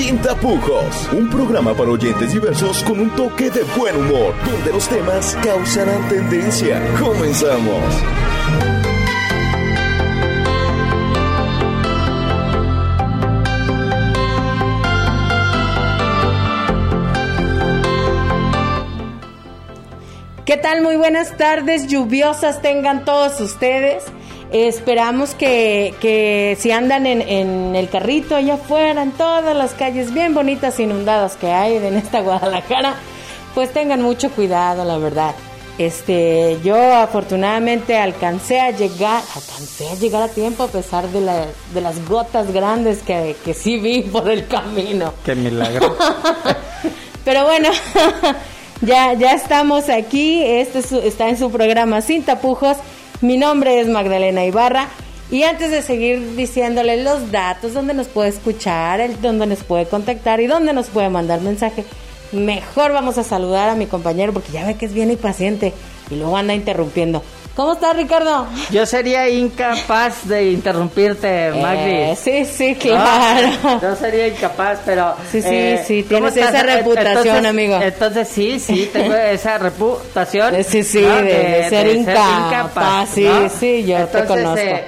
[0.00, 4.88] Sin Tapujos, un programa para oyentes diversos con un toque de buen humor, donde los
[4.88, 6.80] temas causarán tendencia.
[6.98, 7.84] Comenzamos.
[20.46, 20.80] ¿Qué tal?
[20.80, 24.04] Muy buenas tardes, lluviosas tengan todos ustedes.
[24.52, 30.12] Esperamos que, que si andan en, en, el carrito allá afuera, en todas las calles
[30.12, 32.96] bien bonitas inundadas que hay en esta Guadalajara,
[33.54, 35.34] pues tengan mucho cuidado, la verdad.
[35.78, 41.46] Este, yo afortunadamente alcancé a llegar, alcancé a llegar a tiempo a pesar de, la,
[41.72, 45.14] de las gotas grandes que, que sí vi por el camino.
[45.24, 45.96] Qué milagro.
[47.24, 47.70] Pero bueno,
[48.82, 50.42] ya, ya estamos aquí.
[50.44, 52.76] Este es, está en su programa Sin Tapujos.
[53.22, 54.88] Mi nombre es Magdalena Ibarra.
[55.30, 59.86] Y antes de seguir diciéndole los datos, donde nos puede escuchar, el, donde nos puede
[59.86, 61.84] contactar y donde nos puede mandar mensaje,
[62.32, 65.74] mejor vamos a saludar a mi compañero porque ya ve que es bien impaciente
[66.10, 67.22] y luego anda interrumpiendo.
[67.54, 68.46] ¿Cómo estás, Ricardo?
[68.70, 71.90] Yo sería incapaz de interrumpirte, Magdi.
[71.90, 73.48] Eh, sí, sí, claro.
[73.62, 73.80] ¿No?
[73.82, 75.14] Yo sería incapaz, pero...
[75.30, 77.80] Sí, sí, eh, sí, tienes esa reputación, entonces, amigo.
[77.82, 80.54] Entonces, sí, sí, tengo esa reputación.
[80.64, 81.16] Sí, sí, ¿no?
[81.16, 82.14] de, de, de, ser, de incapaz.
[82.14, 83.08] ser, incapaz.
[83.10, 83.48] Sí, ¿no?
[83.48, 84.58] sí, yo entonces, te conozco.
[84.58, 84.84] Eh,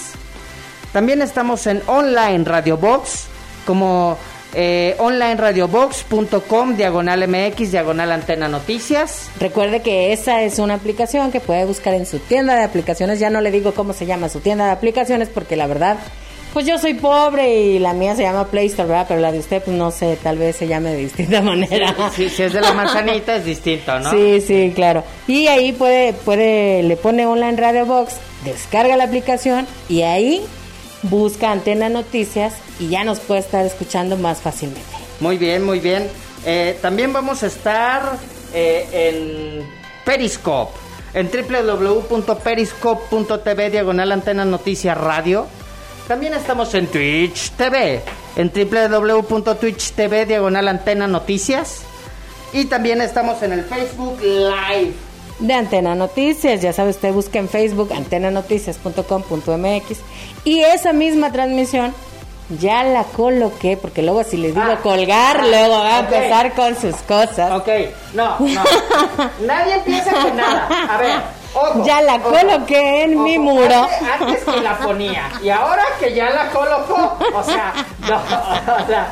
[0.91, 3.27] También estamos en online Radio Box
[3.67, 4.17] como
[4.55, 9.29] eh, onlineradiobox.com, diagonal MX, diagonal antena noticias.
[9.39, 13.19] Recuerde que esa es una aplicación que puede buscar en su tienda de aplicaciones.
[13.19, 15.97] Ya no le digo cómo se llama su tienda de aplicaciones porque la verdad,
[16.53, 19.05] pues yo soy pobre y la mía se llama Play Store, ¿verdad?
[19.09, 21.93] Pero la de usted, pues no sé, tal vez se llame de distinta manera.
[22.15, 24.09] Sí, si es de la manzanita es distinto, ¿no?
[24.09, 25.03] Sí, sí, claro.
[25.27, 30.45] Y ahí puede, puede, le pone Online Radio Box, descarga la aplicación y ahí
[31.09, 34.85] busca Antena Noticias y ya nos puede estar escuchando más fácilmente.
[35.19, 36.07] Muy bien, muy bien.
[36.45, 38.17] Eh, también vamos a estar
[38.53, 39.65] eh, en
[40.05, 40.77] Periscope,
[41.13, 45.47] en www.periscope.tv, diagonal Antena Noticias Radio.
[46.07, 48.01] También estamos en Twitch TV,
[48.35, 51.81] en www.twitch.tv, diagonal Antena Noticias.
[52.53, 54.93] Y también estamos en el Facebook Live
[55.39, 56.61] de Antena Noticias.
[56.61, 59.99] Ya sabe usted, busca en Facebook antenanoticias.com.mx
[60.43, 61.93] y esa misma transmisión
[62.49, 66.53] ya la coloqué, porque luego si les digo ah, colgar, ah, luego va a empezar
[66.53, 67.51] con sus cosas.
[67.51, 67.67] Ok,
[68.13, 68.63] no, no.
[69.45, 70.67] Nadie empieza con nada.
[70.89, 71.21] A ver,
[71.83, 73.87] Ya la coloqué en mi muro.
[74.19, 75.31] Antes, que la ponía.
[75.41, 78.15] Y ahora que ya la colocó, o sea, no,
[78.83, 79.07] o sea,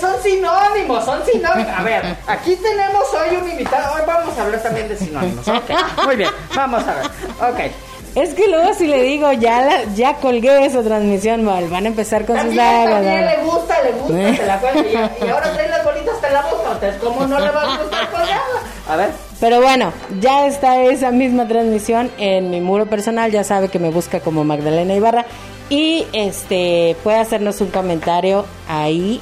[0.00, 1.72] son sinónimos, son sinónimos.
[1.76, 3.94] A ver, aquí tenemos hoy un invitado.
[3.94, 5.46] Hoy vamos a hablar también de sinónimos.
[5.46, 5.70] Ok,
[6.04, 7.06] muy bien, vamos a ver.
[7.50, 7.72] Ok.
[8.14, 11.88] Es que luego si le digo, ya la, ya colgué esa transmisión, mal, van a
[11.88, 12.94] empezar con también, sus dagas.
[12.94, 15.10] También le gusta, le gusta, se la cuelga.
[15.20, 16.90] Y, y, ahora trae las bolitas hasta la boca.
[17.02, 18.60] ¿cómo no le va a gustar colgarla?
[18.88, 19.10] A ver.
[19.40, 23.32] Pero bueno, ya está esa misma transmisión en mi muro personal.
[23.32, 25.26] Ya sabe que me busca como Magdalena Ibarra.
[25.68, 29.20] Y este puede hacernos un comentario ahí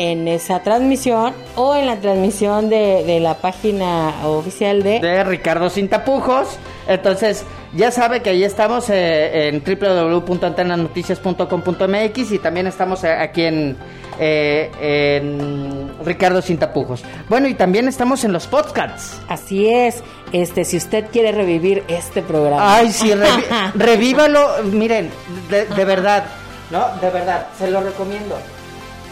[0.00, 4.98] en esa transmisión o en la transmisión de, de la página oficial de...
[4.98, 6.56] De Ricardo Sin Tapujos.
[6.88, 7.44] Entonces,
[7.74, 13.76] ya sabe que ahí estamos eh, en www.antenanoticias.com.mx y también estamos aquí en,
[14.18, 17.04] eh, en Ricardo Sin Tapujos.
[17.28, 19.20] Bueno, y también estamos en los podcasts.
[19.28, 20.02] Así es.
[20.32, 22.76] Este, si usted quiere revivir este programa.
[22.76, 23.44] Ay, sí, revi
[23.74, 24.62] revívalo.
[24.64, 25.10] Miren,
[25.50, 26.24] de, de verdad,
[26.70, 26.86] ¿no?
[27.02, 28.38] De verdad, se lo recomiendo.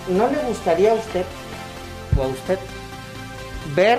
[0.08, 1.24] ¿No le gustaría a usted
[2.18, 2.58] o a usted
[3.74, 3.98] ver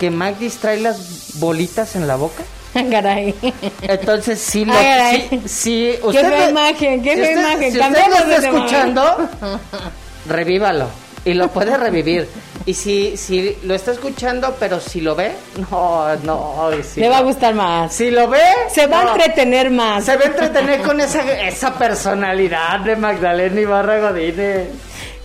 [0.00, 2.42] que Magdis trae las bolitas en la boca.
[2.90, 3.34] Caray.
[3.82, 7.72] Entonces, sí, lo, Ay, sí, sí, Qué usted fea me- imagen, qué fea imagen.
[7.72, 8.56] Si usted lo está tema.
[8.58, 9.28] escuchando,
[10.28, 10.86] revívalo.
[11.24, 12.28] Y lo puede revivir.
[12.66, 15.32] Y si, si lo está escuchando, pero si lo ve,
[15.70, 16.70] no, no.
[16.82, 17.92] si Le va a gustar más.
[17.92, 19.08] Si lo ve, Se va no.
[19.10, 20.04] a entretener más.
[20.04, 24.68] Se va a entretener con esa, esa personalidad de Magdalena Ibarra Godínez.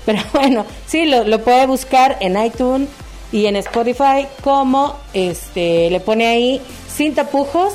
[0.05, 2.89] Pero bueno, sí, lo, lo puede buscar en iTunes
[3.31, 6.61] y en Spotify como este le pone ahí
[6.95, 7.73] sin tapujos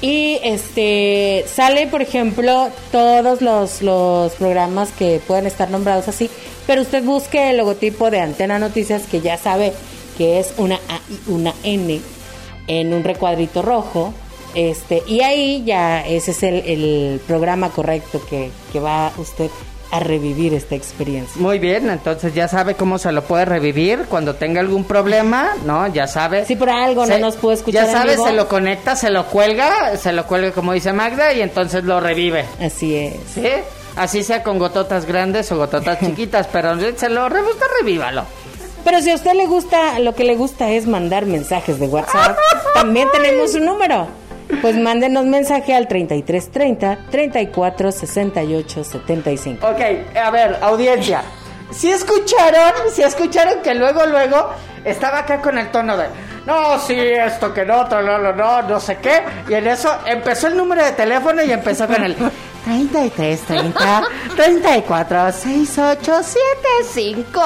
[0.00, 6.30] y este sale por ejemplo todos los, los programas que pueden estar nombrados así,
[6.66, 9.72] pero usted busque el logotipo de Antena Noticias que ya sabe
[10.18, 10.78] que es una
[11.26, 12.00] una N
[12.66, 14.12] en un recuadrito rojo.
[14.54, 19.50] Este, y ahí ya ese es el, el programa correcto que, que va usted
[19.90, 21.40] a revivir esta experiencia.
[21.40, 25.86] Muy bien, entonces ya sabe cómo se lo puede revivir cuando tenga algún problema, ¿no?
[25.88, 26.44] Ya sabe.
[26.44, 28.26] Si por algo no nos pudo escuchar Ya en sabe, vivo.
[28.26, 32.00] se lo conecta, se lo cuelga, se lo cuelga como dice Magda y entonces lo
[32.00, 32.44] revive.
[32.60, 33.14] Así es.
[33.34, 33.46] ¿Sí?
[33.96, 38.24] Así sea con gototas grandes o gototas chiquitas, pero se lo re- usted revívalo.
[38.84, 42.36] Pero si a usted le gusta, lo que le gusta es mandar mensajes de WhatsApp,
[42.74, 44.06] también tenemos un número.
[44.62, 49.66] Pues mándenos mensaje al 3330 34 68 75.
[49.66, 49.80] Ok,
[50.16, 51.22] a ver, audiencia.
[51.70, 54.50] Si escucharon, si escucharon que luego, luego
[54.84, 56.06] estaba acá con el tono de
[56.46, 59.24] no, sí, esto que no, no, no, no, no sé qué.
[59.48, 62.16] Y en eso empezó el número de teléfono y empezó con el
[62.66, 64.02] 33 30
[64.34, 66.22] 34 68
[66.82, 67.40] 75.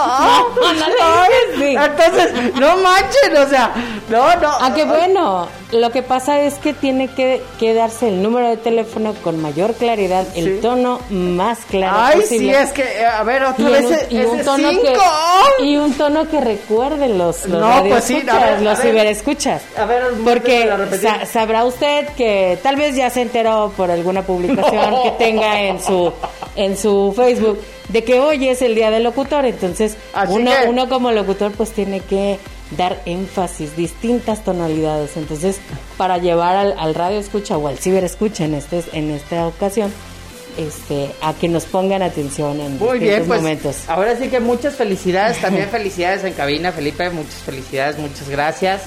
[1.59, 1.77] Sí.
[1.77, 3.73] Entonces, no manchen, o sea,
[4.09, 4.49] no, no.
[4.61, 5.49] Ah, qué bueno.
[5.73, 9.75] Lo que pasa es que tiene que, que darse el número de teléfono con mayor
[9.75, 12.55] claridad, el tono más claro Ay, posible.
[12.57, 15.03] sí, es que, eh, a ver, otra y, vez un, y un tono que cinco.
[15.61, 18.87] y un tono que recuerde los, los No, pues sí, a ver, a los ver.
[18.89, 19.63] ciberescuchas.
[19.79, 24.23] A ver, porque a sa- sabrá usted que tal vez ya se enteró por alguna
[24.23, 25.03] publicación No.
[25.05, 26.13] que tenga en su
[26.57, 30.69] en su Facebook de que hoy es el día del locutor, entonces Así uno que-
[30.69, 32.39] uno como locutor pues tiene que
[32.77, 35.17] dar énfasis, distintas tonalidades.
[35.17, 35.59] Entonces,
[35.97, 39.93] para llevar al, al radio escucha o al ciberescucha en este en esta ocasión,
[40.57, 43.77] este a que nos pongan atención en Muy bien, pues momentos.
[43.89, 48.83] ahora sí que muchas felicidades, también felicidades en cabina, Felipe, muchas felicidades, muchas gracias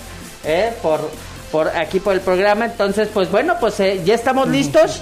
[0.45, 1.09] eh, por,
[1.51, 2.65] por aquí por el programa.
[2.65, 5.01] Entonces, pues bueno, pues eh, ya estamos listos.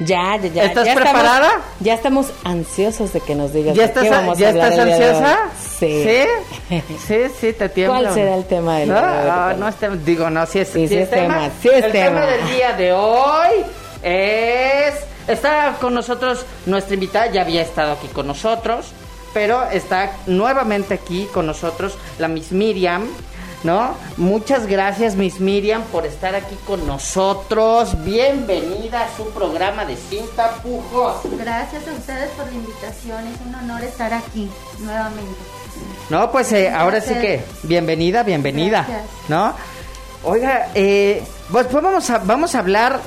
[0.00, 0.64] Ya, ya, ya.
[0.64, 1.50] ¿Estás ya estamos- preparada?
[1.80, 5.38] ya estamos ansiosos de que nos digas ¿Ya estás, qué vamos a ¿ya estás ansiosa?
[5.78, 6.04] Sí.
[6.04, 6.80] ¿Sí?
[7.06, 8.00] Sí, sí, te tiembla.
[8.00, 9.26] ¿Cuál será el tema del no, día hoy?
[9.54, 11.84] no, no es tema, digo, no, sí es, Sí, sí sí es tema, sí es
[11.84, 12.26] el tema.
[12.26, 13.50] del día de hoy
[14.02, 14.94] es...
[15.28, 18.92] Está con nosotros nuestra invitada, ya había estado aquí con nosotros,
[19.34, 23.06] pero está nuevamente aquí con nosotros la Miss Miriam,
[23.64, 23.94] ¿no?
[24.16, 28.02] Muchas gracias Miss Miriam por estar aquí con nosotros.
[28.04, 31.16] Bienvenida a su programa de Sin Tapujos.
[31.38, 34.48] Gracias a ustedes por la invitación, es un honor estar aquí
[34.80, 35.38] nuevamente.
[36.08, 39.10] No, pues eh, ahora sí que bienvenida, bienvenida, Gracias.
[39.28, 39.54] ¿no?
[40.24, 43.00] Oiga, eh, pues, pues vamos a vamos a hablar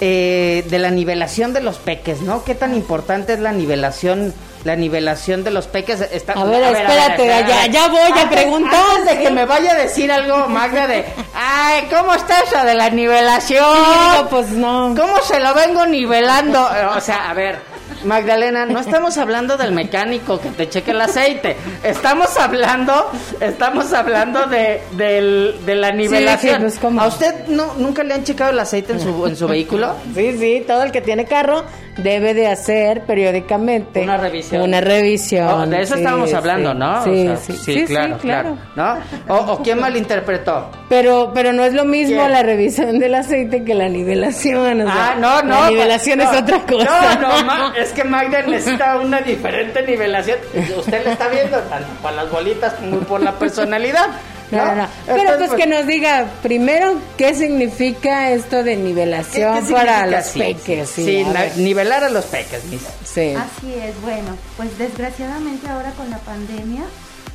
[0.00, 2.44] eh, de la nivelación de los peques, ¿no?
[2.44, 4.34] ¿Qué tan importante es la nivelación
[4.64, 6.00] la nivelación de los peques?
[6.00, 8.80] Está- A ver, espérate, ya- ya voy a preguntar.
[8.96, 11.04] Antes de que me vaya a decir algo, Magda, de,
[11.34, 13.64] ay, ¿cómo está eso de la nivelación?
[14.12, 14.94] Digo, pues no.
[14.96, 16.68] ¿Cómo se lo vengo nivelando?
[16.96, 17.58] O sea, a ver,
[18.04, 21.56] Magdalena, no estamos hablando del mecánico que te cheque el aceite.
[21.82, 26.62] Estamos hablando, estamos hablando de, de la nivelación.
[26.62, 26.78] pues.
[26.98, 29.94] ¿A usted no, nunca le han checado el aceite en su, en su vehículo?
[30.14, 31.64] Sí, sí, todo el que tiene carro
[31.96, 34.62] debe de hacer periódicamente Una revisión.
[34.62, 35.46] Una revisión.
[35.48, 36.78] Oh, de eso sí, estábamos hablando, sí.
[36.78, 37.00] ¿no?
[37.00, 38.56] O Sí, sea, sí, sí, claro, claro.
[38.74, 39.00] claro.
[39.28, 39.34] ¿No?
[39.34, 40.70] O, o quién malinterpretó.
[40.88, 42.32] Pero, pero no es lo mismo ¿Quién?
[42.32, 44.80] la revisión del aceite que la nivelación.
[44.80, 45.60] o sea, ah, no, no.
[45.62, 47.14] La nivelación no, es otra cosa.
[47.20, 50.38] No, no, Ma- es que Magda necesita una diferente nivelación.
[50.78, 54.06] Usted le está viendo tanto por las bolitas como por la personalidad.
[54.50, 54.88] No, no, no.
[55.06, 59.98] Pero Entonces, pues que nos diga primero qué significa esto de ¿qué- nivelación qué para
[60.00, 60.06] significa?
[60.18, 60.88] los Sí, peques.
[60.90, 62.80] Sí, Sí, a nivelar a los peques, mis.
[63.04, 63.32] Sí.
[63.34, 66.82] Así es, bueno, pues desgraciadamente ahora con la pandemia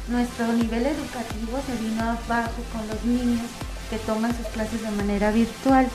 [0.09, 3.45] nuestro nivel educativo se vino abajo con los niños
[3.89, 5.87] que toman sus clases de manera virtual.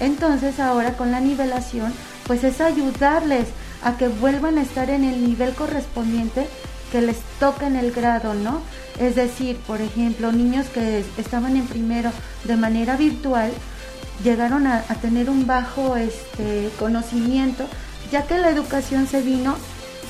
[0.00, 1.92] Entonces ahora con la nivelación
[2.26, 3.48] pues es ayudarles
[3.84, 6.46] a que vuelvan a estar en el nivel correspondiente
[6.90, 8.60] que les toca en el grado, ¿no?
[8.98, 12.10] Es decir, por ejemplo, niños que estaban en primero
[12.44, 13.50] de manera virtual,
[14.22, 17.64] llegaron a, a tener un bajo este, conocimiento,
[18.10, 19.56] ya que la educación se vino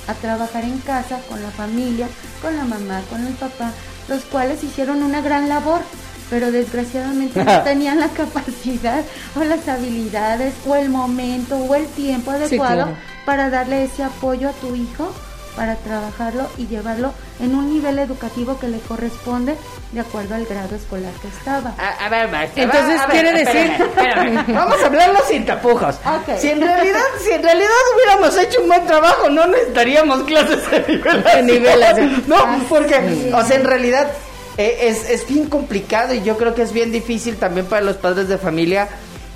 [0.08, 2.08] a trabajar en casa con la familia,
[2.42, 3.70] con la mamá, con el papá,
[4.08, 5.80] los cuales hicieron una gran labor,
[6.28, 9.04] pero desgraciadamente no tenían la capacidad
[9.36, 12.96] o las habilidades o el momento o el tiempo adecuado claro.
[13.24, 15.12] Para darle ese apoyo a tu hijo
[15.56, 19.54] para trabajarlo y llevarlo en un nivel educativo que le corresponde
[19.92, 21.74] de acuerdo al grado escolar que estaba.
[21.76, 22.62] A, a ver, maestra.
[22.62, 24.44] Entonces, a quiere decir- espérame.
[24.54, 25.96] Vamos a hablarlo sin tapujos.
[26.38, 30.80] Si en realidad, si en realidad hubiéramos hecho un buen trabajo, no necesitaríamos clases de
[30.88, 31.46] nivelación.
[31.46, 32.24] De nivelación.
[32.28, 34.10] No, Así porque, o sea, en realidad
[34.56, 37.96] eh, es, es bien complicado y yo creo que es bien difícil también para los
[37.96, 38.88] padres de familia,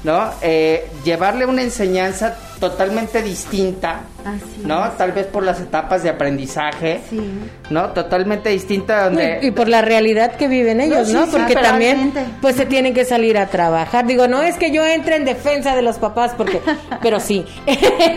[0.04, 0.30] ¿no?
[0.42, 4.86] Eh, llevarle una enseñanza totalmente distinta, Así ¿no?
[4.86, 4.96] es.
[4.96, 7.20] Tal vez por las etapas de aprendizaje, Sí.
[7.70, 7.90] ¿no?
[7.90, 9.40] Totalmente distinta donde...
[9.42, 11.26] Y, y por la realidad que viven ellos, sí, ¿no?
[11.26, 14.06] Porque también, pues se tienen que salir a trabajar.
[14.06, 16.60] Digo, no es que yo entre en defensa de los papás, porque,
[17.02, 17.44] pero sí,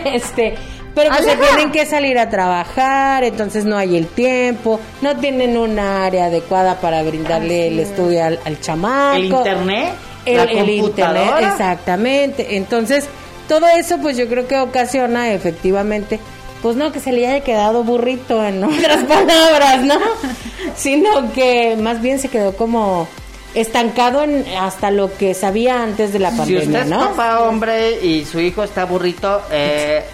[0.04, 0.54] este,
[0.94, 5.56] pero pues se tienen que salir a trabajar, entonces no hay el tiempo, no tienen
[5.56, 7.88] un área adecuada para brindarle Así el es.
[7.90, 9.16] estudio al, al chamaco.
[9.16, 9.92] el internet,
[10.24, 12.56] el, el internet, exactamente.
[12.56, 13.06] Entonces,
[13.48, 16.20] todo eso, pues yo creo que ocasiona efectivamente,
[16.62, 19.98] pues no que se le haya quedado burrito en otras palabras, ¿no?
[20.76, 23.08] Sino que más bien se quedó como
[23.52, 27.00] estancado en hasta lo que sabía antes de la Si pandemia, usted es ¿no?
[27.00, 30.04] papá hombre y su hijo está burrito, eh,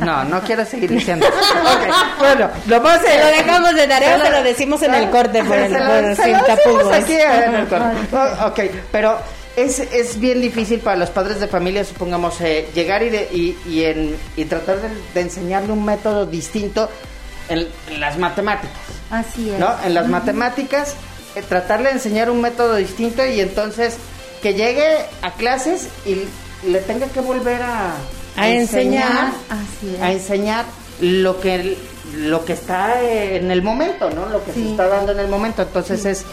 [0.00, 1.24] no, no quiero seguir diciendo.
[2.18, 5.56] Bueno, lo vamos a lo dejamos de tarea se lo decimos en el corte por
[5.56, 6.92] Se el- lo- por- se sin lo tapujos.
[6.92, 7.96] aquí en el corte.
[8.46, 8.60] Ok,
[8.92, 9.18] pero
[9.56, 13.58] es, es bien difícil para los padres de familia, supongamos, eh, llegar y, de- y,
[13.68, 16.88] y en, y tratar de, de enseñarle un método distinto
[17.48, 18.76] en, en las matemáticas.
[19.10, 19.58] Así es.
[19.58, 19.74] ¿no?
[19.84, 20.94] En las matemáticas,
[21.34, 23.96] eh, tratarle de enseñar un método distinto y entonces
[24.42, 24.86] que llegue
[25.22, 26.22] a clases y
[26.68, 27.94] le tenga que volver a,
[28.36, 29.32] A enseñar.
[29.48, 30.00] Así es.
[30.00, 30.64] a enseñar
[31.00, 31.76] lo que
[32.14, 34.26] lo que está en el momento, ¿no?
[34.28, 35.62] Lo que se está dando en el momento.
[35.62, 36.24] Entonces es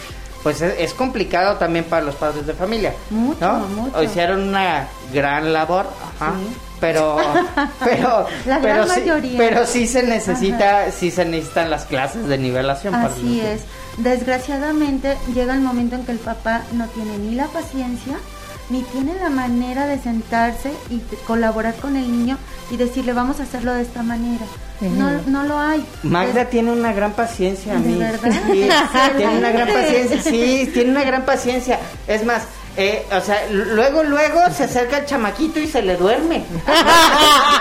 [0.44, 2.94] pues es, es complicado también para los padres de familia.
[3.10, 3.60] Mucho, ¿no?
[3.67, 4.01] mucho.
[4.03, 5.88] Hicieron una gran labor,
[6.20, 6.56] ajá, Sí.
[6.79, 7.17] pero
[7.84, 9.38] pero La pero gran sí, mayoría.
[9.38, 13.62] pero sí se necesita sí se necesitan las clases de nivelación Así es.
[13.98, 18.17] Desgraciadamente llega el momento en que el papá no tiene ni la paciencia,
[18.70, 22.38] ni tiene la manera de sentarse y de colaborar con el niño
[22.70, 24.46] y decirle vamos a hacerlo de esta manera.
[24.82, 25.84] No, no lo hay.
[26.04, 27.96] Magda Es- tiene una gran paciencia, ¿De mí.
[27.98, 28.30] verdad?
[28.52, 28.70] Sí,
[29.18, 31.80] tiene una gran paciencia, sí, tiene una gran paciencia.
[32.08, 32.44] Es más,
[32.76, 36.44] eh, o sea, luego, luego se acerca el chamaquito y se le duerme.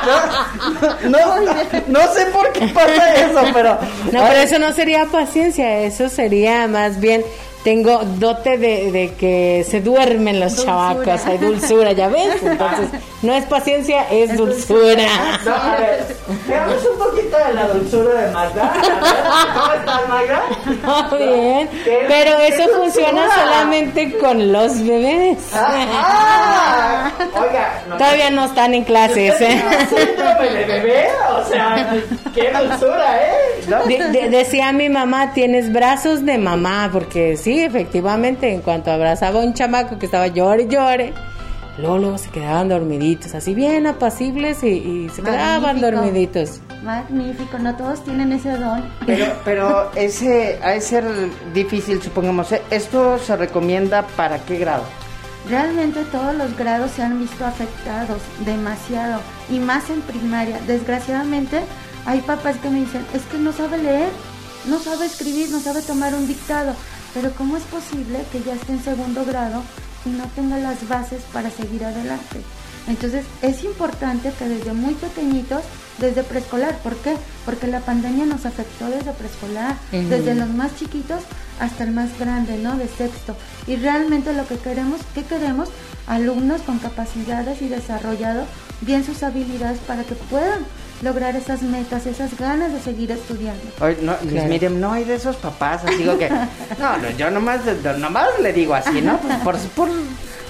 [0.06, 1.52] No, no, no,
[1.88, 3.78] no sé por qué pasa eso, pero...
[4.12, 7.24] No, pero eso no sería paciencia, eso sería más bien
[7.66, 10.94] tengo dote de, de que se duermen los Dulzura.
[10.94, 12.40] chavacos, hay dulzura, ¿ya ves?
[12.44, 12.86] Entonces,
[13.22, 15.02] no es paciencia, es, Es dulzura.
[15.44, 16.06] No, a ver,
[16.46, 18.72] veamos un poquito de la dulzura de Magda.
[18.72, 20.42] A ver, ¿Cómo estás, Magda?
[21.10, 23.44] Muy bien, ¿Qué- pero qué eso funciona dulzura?
[23.44, 25.38] solamente con los bebés.
[25.52, 29.60] Ah, ah, oiga, no, Todavía no están en clases, ¿eh?
[29.88, 31.96] síndrome de bebé, o sea,
[32.32, 33.34] qué dulzura, ¿eh?
[33.68, 33.84] ¿No?
[33.86, 39.40] De- de- decía mi mamá, tienes brazos de mamá, porque sí, efectivamente, en cuanto abrazaba
[39.40, 41.12] a un chamaco que estaba llore y llore,
[41.78, 45.90] luego, luego se quedaban dormiditos, así bien apacibles y, y se quedaban Magnífico.
[45.96, 46.60] dormiditos.
[46.82, 48.84] Magnífico, no todos tienen ese don.
[49.06, 51.04] Pero, pero ese, ha de ser
[51.52, 52.52] difícil, supongamos.
[52.52, 52.62] ¿eh?
[52.70, 54.84] ¿Esto se recomienda para qué grado?
[55.48, 60.58] Realmente todos los grados se han visto afectados demasiado y más en primaria.
[60.66, 61.60] Desgraciadamente
[62.06, 64.10] hay papás que me dicen, es que no sabe leer,
[64.66, 66.74] no sabe escribir, no sabe tomar un dictado.
[67.12, 69.62] Pero ¿cómo es posible que ya esté en segundo grado
[70.04, 72.42] y no tenga las bases para seguir adelante?
[72.86, 75.62] Entonces es importante que desde muy pequeñitos,
[75.98, 77.16] desde preescolar, ¿por qué?
[77.44, 81.22] Porque la pandemia nos afectó desde preescolar, desde los más chiquitos
[81.58, 82.76] hasta el más grande, ¿no?
[82.76, 83.34] De sexto.
[83.66, 85.70] Y realmente lo que queremos, ¿qué queremos?
[86.06, 88.44] Alumnos con capacidades y desarrollado
[88.82, 90.60] bien sus habilidades para que puedan
[91.02, 93.62] lograr esas metas, esas ganas de seguir estudiando.
[93.80, 94.48] Oye, no, Claro.
[94.48, 96.28] Miriam, no hay de esos papás, así que...
[96.78, 97.60] No, no, yo nomás,
[97.98, 99.18] nomás le digo así, ¿no?
[99.44, 99.90] Por, por-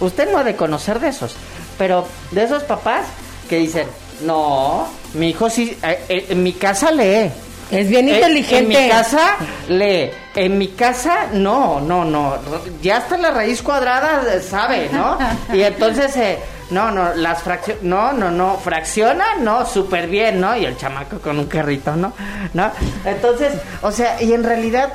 [0.00, 1.34] usted no ha de conocer de esos,
[1.78, 3.06] pero de esos papás
[3.48, 3.86] que dicen,
[4.24, 7.30] no, mi hijo sí, eh, eh, en mi casa lee.
[7.70, 8.58] Es bien Eh, inteligente.
[8.58, 9.36] En mi casa
[9.68, 10.10] lee.
[10.36, 12.36] En mi casa no, no, no.
[12.80, 15.18] Ya hasta la raíz cuadrada sabe, ¿no?
[15.52, 16.38] Y entonces, eh,
[16.70, 20.56] no, no, las fracciones, no, no, no, fracciona, no, súper bien, ¿no?
[20.56, 22.12] Y el chamaco con un carrito, ¿no?
[22.54, 22.70] ¿No?
[23.04, 24.92] Entonces, o sea, y en realidad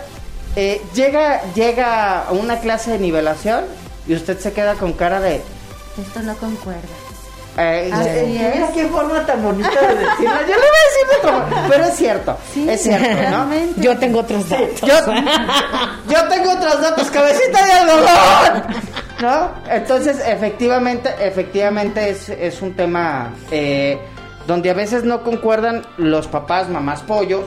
[0.56, 3.66] eh, llega, llega a una clase de nivelación
[4.08, 5.42] y usted se queda con cara de,
[5.98, 6.82] Esto no concuerda.
[7.58, 8.56] Eh, Así eh, es.
[8.56, 10.42] mira qué forma tan bonita de decirlo.
[10.42, 13.50] Yo le voy a decir forma, pero es cierto, Sí, es cierto, ¿no?
[13.78, 14.82] Yo tengo otros datos.
[14.82, 14.96] Yo,
[16.10, 18.64] yo tengo otros datos, cabecita de algodón.
[19.22, 19.52] ¿No?
[19.70, 24.00] Entonces, efectivamente, efectivamente es, es un tema eh,
[24.48, 27.46] donde a veces no concuerdan los papás, mamás pollos,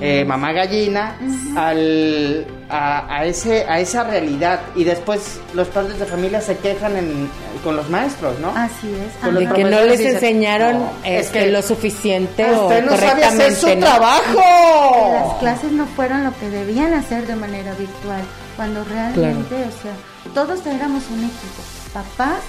[0.00, 1.16] eh, mamá gallina,
[1.56, 4.60] al, a, a ese, a esa realidad.
[4.74, 7.28] Y después los padres de familia se quejan en-
[7.64, 8.50] con los maestros, ¿no?
[8.56, 9.12] Así es.
[9.24, 12.96] Con los que no les dicen, enseñaron "No, es que lo suficiente o Usted no
[12.96, 13.66] sabe hacer su.
[13.68, 13.76] ¿no?
[13.78, 15.12] trabajo.
[15.12, 18.22] Las clases no fueron lo que debían hacer de manera virtual,
[18.56, 19.92] cuando realmente, o sea,
[20.26, 22.40] todos éramos un equipo, papás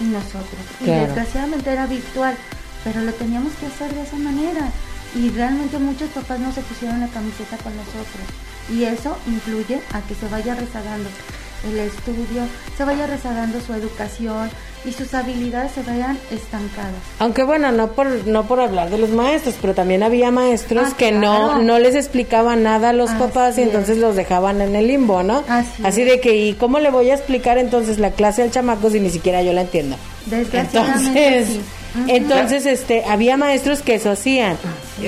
[0.00, 0.60] y nosotros.
[0.80, 1.06] Y Claro.
[1.06, 2.36] desgraciadamente era virtual,
[2.84, 4.70] pero lo teníamos que hacer de esa manera.
[5.14, 8.26] Y realmente muchos papás no se pusieron la camiseta con nosotros.
[8.70, 11.08] Y eso influye a que se vaya rezagando
[11.64, 12.42] el estudio,
[12.76, 14.50] se vaya rezagando su educación
[14.84, 16.90] y sus habilidades se vayan estancadas.
[17.20, 20.96] Aunque bueno, no por no por hablar de los maestros, pero también había maestros Ah,
[20.96, 21.62] que no claro.
[21.62, 23.66] no les explicaban nada a los Así papás y es.
[23.68, 25.44] entonces los dejaban en el limbo, ¿no?
[25.84, 28.98] Así de que y cómo le voy a explicar entonces la clase al chamaco si
[29.00, 29.96] ni siquiera yo la entiendo.
[30.26, 31.60] Desgraciadamente Entonces, sí.
[32.08, 34.56] Entonces este había maestros que eso hacían,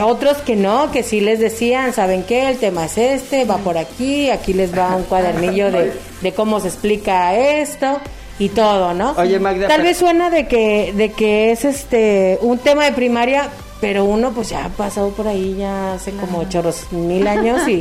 [0.02, 2.48] otros que no, que sí les decían, ¿saben qué?
[2.48, 6.60] El tema es este, va por aquí, aquí les va un cuadernillo de, de cómo
[6.60, 8.00] se explica esto
[8.38, 9.12] y todo, ¿no?
[9.16, 13.48] Oye, Magda, Tal vez suena de que de que es este un tema de primaria,
[13.80, 17.80] pero uno pues ya ha pasado por ahí ya hace como chorros mil años y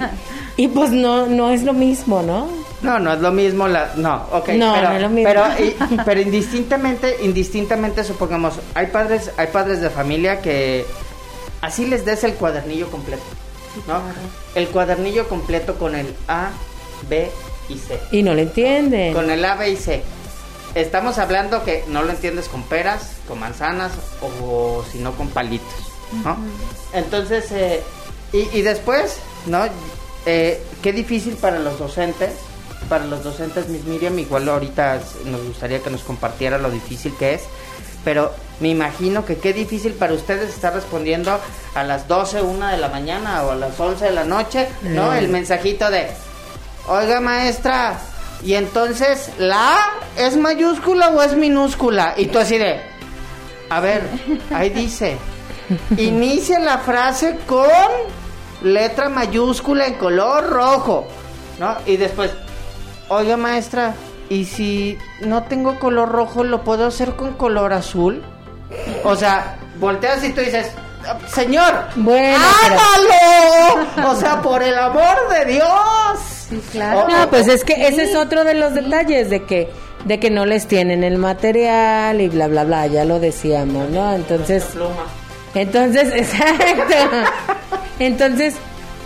[0.57, 2.47] y pues no no es lo mismo, ¿no?
[2.83, 5.33] No, no es lo mismo la no, ok, No, pero, no es lo mismo.
[6.05, 10.85] pero, indistintamente, indistintamente supongamos, hay padres, hay padres de familia que
[11.61, 13.23] así les des el cuadernillo completo,
[13.87, 14.01] ¿no?
[14.53, 16.49] El cuadernillo completo con el A,
[17.09, 17.31] B
[17.69, 17.99] y C.
[18.11, 19.13] Y no lo entienden.
[19.13, 20.03] Con el A, B y C.
[20.75, 25.67] Estamos hablando que no lo entiendes con peras, con manzanas o, si no con palitos,
[26.25, 26.35] ¿no?
[26.93, 27.81] Entonces, eh,
[28.33, 29.65] y, y después, ¿no?
[30.25, 32.31] Eh, qué difícil para los docentes,
[32.93, 37.33] para los docentes, Miss Miriam, igual ahorita nos gustaría que nos compartiera lo difícil que
[37.33, 37.41] es,
[38.05, 41.39] pero me imagino que qué difícil para ustedes estar respondiendo
[41.73, 45.09] a las 12, 1 de la mañana o a las 11 de la noche, ¿no?
[45.09, 45.15] Mm.
[45.15, 46.05] El mensajito de,
[46.87, 47.99] oiga maestra,
[48.43, 49.79] y entonces, ¿la A
[50.15, 52.13] es mayúscula o es minúscula?
[52.15, 52.79] Y tú así de,
[53.71, 54.03] a ver,
[54.53, 55.17] ahí dice,
[55.97, 57.71] inicia la frase con
[58.61, 61.07] letra mayúscula en color rojo,
[61.59, 61.75] ¿no?
[61.87, 62.29] Y después,
[63.09, 63.93] oiga maestra,
[64.29, 68.21] ¿y si no tengo color rojo, lo puedo hacer con color azul?
[69.03, 70.71] O sea, volteas y tú dices,
[71.27, 74.11] señor, Bueno, pero- ¡hágalo!
[74.11, 75.69] O sea, por el amor de Dios.
[76.49, 77.05] Sí, claro.
[77.05, 79.69] Oh, No, pues es que ese es otro de los detalles de que
[80.05, 84.13] de que no les tienen el material y bla bla bla, ya lo decíamos, ¿no?
[84.13, 85.05] Entonces, Pluma.
[85.55, 86.93] entonces, exacto.
[87.99, 88.55] Entonces,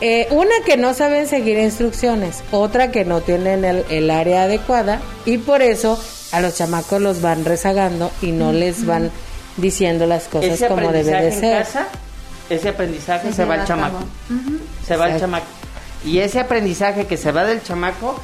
[0.01, 4.99] eh, una que no saben seguir instrucciones, otra que no tienen el, el área adecuada
[5.25, 5.99] y por eso
[6.31, 9.11] a los chamacos los van rezagando y no les van
[9.57, 11.63] diciendo las cosas ese como debe aprendizaje de en ser.
[11.63, 11.87] casa,
[12.49, 13.99] ese aprendizaje se, Se va al chamaco.
[14.85, 15.47] Se va al chamaco.
[16.05, 18.19] Y ese aprendizaje que se va del chamaco,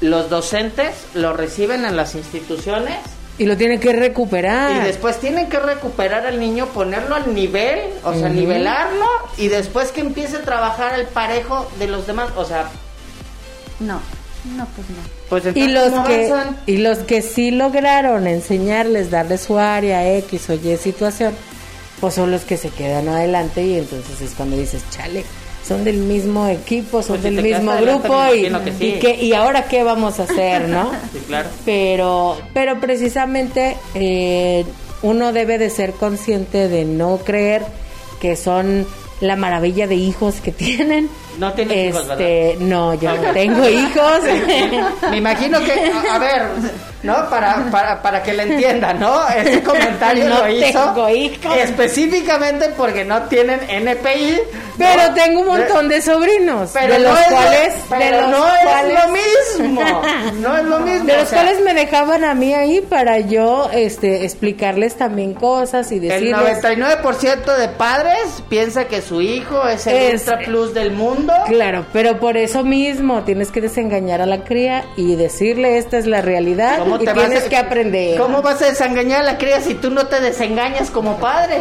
[0.00, 2.98] los docentes lo reciben en las instituciones
[3.38, 4.76] Y lo tienen que recuperar.
[4.82, 9.92] y después tienen que recuperar al niño, ponerlo al nivel, o sea, nivelarlo y después
[9.92, 12.64] que empiece a trabajar al parejo de los demás, o sea,
[13.78, 14.00] No,
[14.56, 14.96] no, pues no.
[15.28, 16.56] pues Y entonces, los ¿cómo que avanzan?
[16.66, 21.34] y los que sí lograron enseñarles, darles su área X o Y situación,
[22.00, 25.24] pues son los que se quedan adelante y entonces es cuando dices, chale,
[25.66, 28.86] son del mismo equipo, son Pues si del mismo grupo y, que sí.
[28.86, 30.90] y, que- y ahora qué vamos a hacer, ¿no?
[31.12, 31.48] Sí, claro.
[31.64, 34.64] Pero, pero precisamente eh,
[35.02, 37.62] uno debe de ser consciente de no creer
[38.20, 38.86] que son
[39.20, 41.08] la maravilla de hijos que tienen.
[41.38, 44.20] No tienes hijos, este, No, yo no tengo hijos.
[45.10, 46.42] Me imagino que, a, a ver,
[47.02, 47.28] ¿no?
[47.30, 49.28] Para, para, para que le entienda, ¿no?
[49.28, 51.56] Este comentario No lo hizo hijos.
[51.56, 54.32] específicamente porque no tienen NPI.
[54.32, 54.66] ¿no?
[54.78, 58.30] Pero tengo un montón de sobrinos, Pero de no los es, cuales, pero de los
[58.30, 60.02] no cuales, es lo mismo.
[60.40, 61.04] No es lo mismo.
[61.06, 65.32] de o los sea, cuales me dejaban a mí ahí para yo, este, explicarles también
[65.32, 66.62] cosas y el decirles.
[66.62, 68.18] 99% de padres
[68.50, 71.32] piensa que su hijo es el Es- ultra plus del mundo.
[71.46, 76.06] Claro, pero por eso mismo tienes que desengañar a la cría y decirle esta es
[76.06, 78.18] la realidad ¿Cómo y te vas tienes a- que aprender.
[78.18, 81.58] ¿Cómo vas a desengañar a la cría si tú no te desengañas como padre?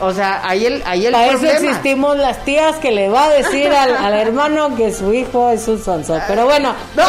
[0.00, 1.58] O sea, ahí el, ahí el Para eso problema.
[1.70, 5.66] existimos las tías que le va a decir al, al hermano que su hijo es
[5.68, 6.20] un sonso.
[6.28, 7.02] Pero bueno, ¡No!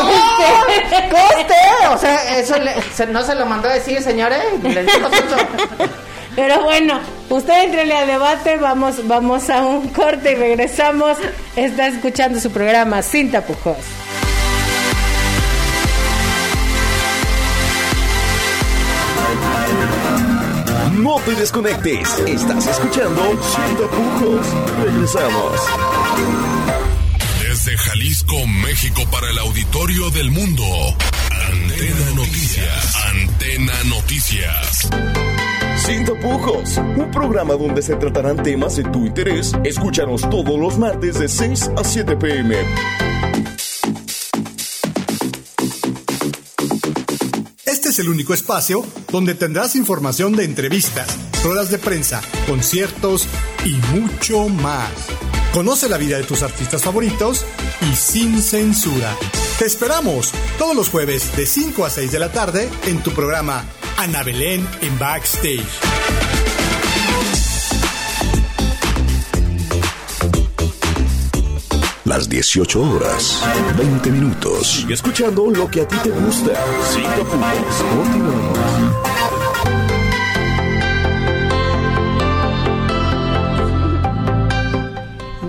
[0.70, 1.56] este- ¡Coste!
[1.94, 4.40] O sea, eso le- se- no se lo mandó a decir, señores.
[4.64, 5.38] Le dijo Sonso.
[6.36, 7.00] Pero bueno,
[7.30, 11.18] usted entrele al debate, vamos, vamos a un corte y regresamos.
[11.56, 13.78] Está escuchando su programa Sin Tapujos.
[21.06, 22.18] No te desconectes.
[22.26, 24.48] Estás escuchando Sin Tapujos.
[24.84, 25.62] Regresamos.
[27.44, 30.64] Desde Jalisco, México, para el auditorio del mundo.
[31.30, 32.96] Antena Noticias.
[33.06, 34.90] Antena Noticias.
[35.78, 39.54] Sin tapujos, un programa donde se tratarán temas de tu interés.
[39.64, 42.56] Escúchanos todos los martes de 6 a 7 pm.
[47.96, 51.08] Es el único espacio donde tendrás información de entrevistas,
[51.46, 53.26] ruedas de prensa, conciertos
[53.64, 54.92] y mucho más.
[55.54, 57.46] Conoce la vida de tus artistas favoritos
[57.90, 59.16] y sin censura.
[59.60, 63.64] Te esperamos todos los jueves de 5 a 6 de la tarde en tu programa
[63.98, 66.15] Ana Belén en Backstage.
[72.16, 73.44] Las 18 horas,
[73.78, 74.68] 20 minutos.
[74.68, 76.52] Sigue escuchando lo que a ti te gusta.
[76.90, 77.84] Sin tapujos.
[77.94, 78.58] Continuamos.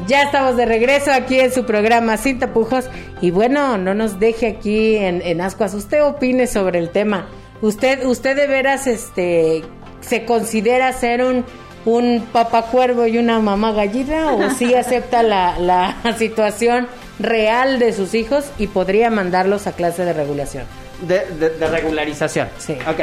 [0.09, 2.87] Ya estamos de regreso aquí en su programa Sin Tapujos.
[3.21, 5.73] Y bueno, no nos deje aquí en, en ascuas.
[5.73, 7.29] Usted opine sobre el tema.
[7.63, 9.63] Usted, usted de veras, este,
[10.01, 11.45] se considera ser un,
[11.87, 16.87] un papá cuervo y una mamá gallina o sí acepta la, la situación
[17.18, 20.64] real de sus hijos y podría mandarlos a clase de regulación.
[21.01, 22.49] De, de- de regularización.
[22.59, 22.72] Sí.
[22.87, 23.01] Ok,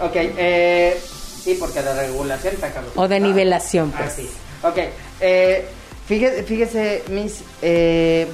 [0.00, 0.14] ok.
[0.16, 0.98] Eh,
[1.42, 2.92] sí, porque de regulación está cabrón.
[2.96, 4.08] O de Ah, nivelación, pues.
[4.12, 4.30] Así.
[4.62, 4.78] Ok.
[5.20, 5.66] Eh,
[6.06, 7.42] fíjese, fíjese, Miss.
[7.62, 8.26] Eh,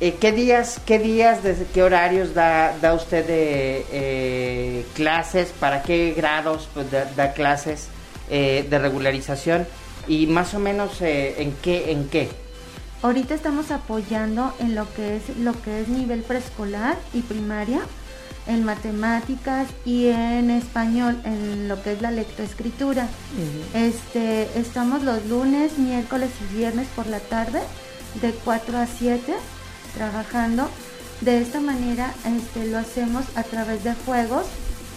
[0.00, 5.52] eh, ¿Qué días, qué días, desde qué horarios da, da usted de eh, clases?
[5.58, 7.88] ¿Para qué grados pues, da, da clases
[8.30, 9.66] eh, de regularización?
[10.08, 12.28] Y más o menos eh, en qué, en qué.
[13.02, 17.80] Ahorita estamos apoyando en lo que es lo que es nivel preescolar y primaria,
[18.46, 23.08] en matemáticas y en español, en lo que es la lectoescritura.
[23.74, 27.60] Este, estamos los lunes, miércoles y viernes por la tarde
[28.20, 29.34] de 4 a 7
[29.94, 30.68] trabajando.
[31.20, 34.46] De esta manera este, lo hacemos a través de juegos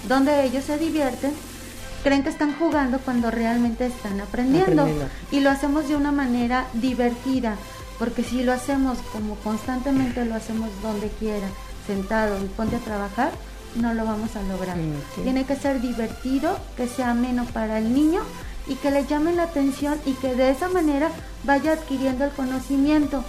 [0.08, 1.34] donde ellos se divierten,
[2.04, 4.84] creen que están jugando cuando realmente están aprendiendo.
[4.84, 5.10] Aprendiendo.
[5.32, 7.56] Y lo hacemos de una manera divertida,
[7.98, 11.48] porque si lo hacemos como constantemente lo hacemos donde quiera,
[11.88, 13.32] sentado y ponte a trabajar,
[13.76, 14.78] no lo vamos a lograr.
[15.24, 18.22] Tiene que ser divertido, que sea ameno para el niño
[18.68, 21.10] y que le llame la atención y que de esa manera
[21.44, 23.24] vaya adquiriendo el conocimiento.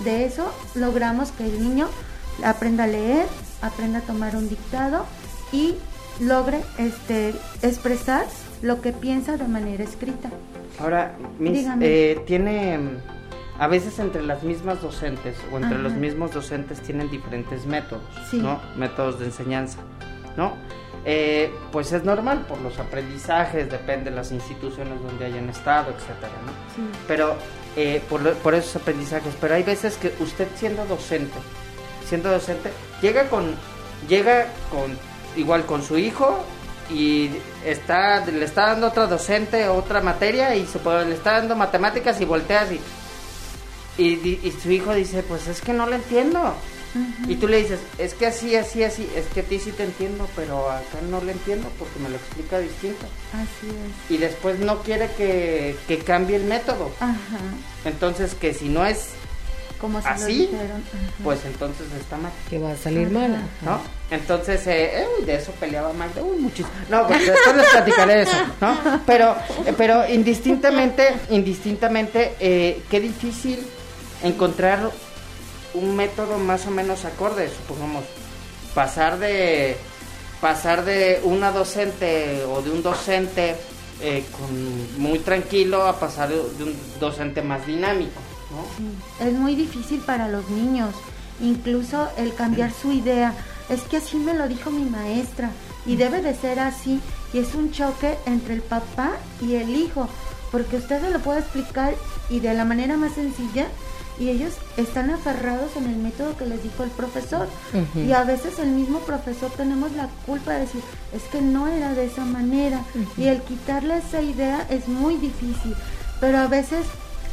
[0.00, 1.88] De eso logramos que el niño
[2.44, 3.26] aprenda a leer,
[3.62, 5.06] aprenda a tomar un dictado
[5.52, 5.76] y
[6.20, 8.26] logre este, expresar
[8.62, 10.30] lo que piensa de manera escrita.
[10.80, 11.86] Ahora, Dígame.
[11.86, 12.78] eh, tiene.
[13.58, 15.82] A veces entre las mismas docentes o entre Ajá.
[15.82, 18.38] los mismos docentes tienen diferentes métodos, Sí.
[18.38, 18.60] ¿no?
[18.76, 19.78] Métodos de enseñanza,
[20.36, 20.54] ¿no?
[21.04, 26.32] Eh, pues es normal por los aprendizajes, depende de las instituciones donde hayan estado, etcétera,
[26.44, 26.50] ¿no?
[26.74, 26.98] Sí.
[27.06, 27.36] Pero
[27.76, 31.38] eh, por, lo- por esos aprendizajes, pero hay veces que usted siendo docente,
[32.08, 32.70] siendo docente,
[33.02, 33.54] llega con,
[34.08, 34.96] llega con,
[35.36, 36.38] igual con su hijo
[36.90, 37.30] y
[37.64, 42.20] está, le está dando otra docente otra materia y se puede- le está dando matemáticas
[42.20, 42.80] y volteas y,
[44.02, 46.54] y, y su hijo dice, pues es que no lo entiendo.
[47.26, 49.82] Y tú le dices, es que así, así, así, es que a ti sí te
[49.82, 53.04] entiendo, pero acá no lo entiendo porque me lo explica distinto.
[53.32, 54.10] Así es.
[54.14, 56.92] Y después no quiere que, que cambie el método.
[57.00, 57.16] Ajá.
[57.84, 59.08] Entonces, que si no es,
[59.84, 60.22] Como se ¿Así?
[60.22, 60.82] lo dijeron.
[60.82, 61.12] Ajá.
[61.22, 63.36] pues entonces está mal, Que va a salir mal.
[63.60, 63.78] ¿no?
[64.10, 66.70] Entonces, eh, eh, uy, de eso peleaba Magda, uy, muchísimo.
[66.88, 68.78] No, pues después les platicaré de eso, ¿no?
[69.04, 73.58] Pero, eh, pero indistintamente, indistintamente, eh, qué difícil
[74.22, 74.90] encontrar
[75.74, 78.04] un método más o menos acorde, supongamos,
[78.74, 79.76] pasar de
[80.40, 83.54] pasar de una docente o de un docente
[84.00, 88.18] eh, con, muy tranquilo a pasar de un docente más dinámico,
[89.20, 90.94] Es muy difícil para los niños,
[91.40, 93.34] incluso el cambiar su idea.
[93.68, 95.50] Es que así me lo dijo mi maestra
[95.86, 97.00] y debe de ser así.
[97.32, 100.08] Y es un choque entre el papá y el hijo,
[100.52, 101.94] porque usted se lo puede explicar
[102.30, 103.66] y de la manera más sencilla
[104.18, 107.48] y ellos están aferrados en el método que les dijo el profesor.
[107.96, 111.92] Y a veces el mismo profesor tenemos la culpa de decir, es que no era
[111.94, 112.80] de esa manera.
[113.16, 115.74] Y el quitarle esa idea es muy difícil.
[116.20, 116.86] Pero a veces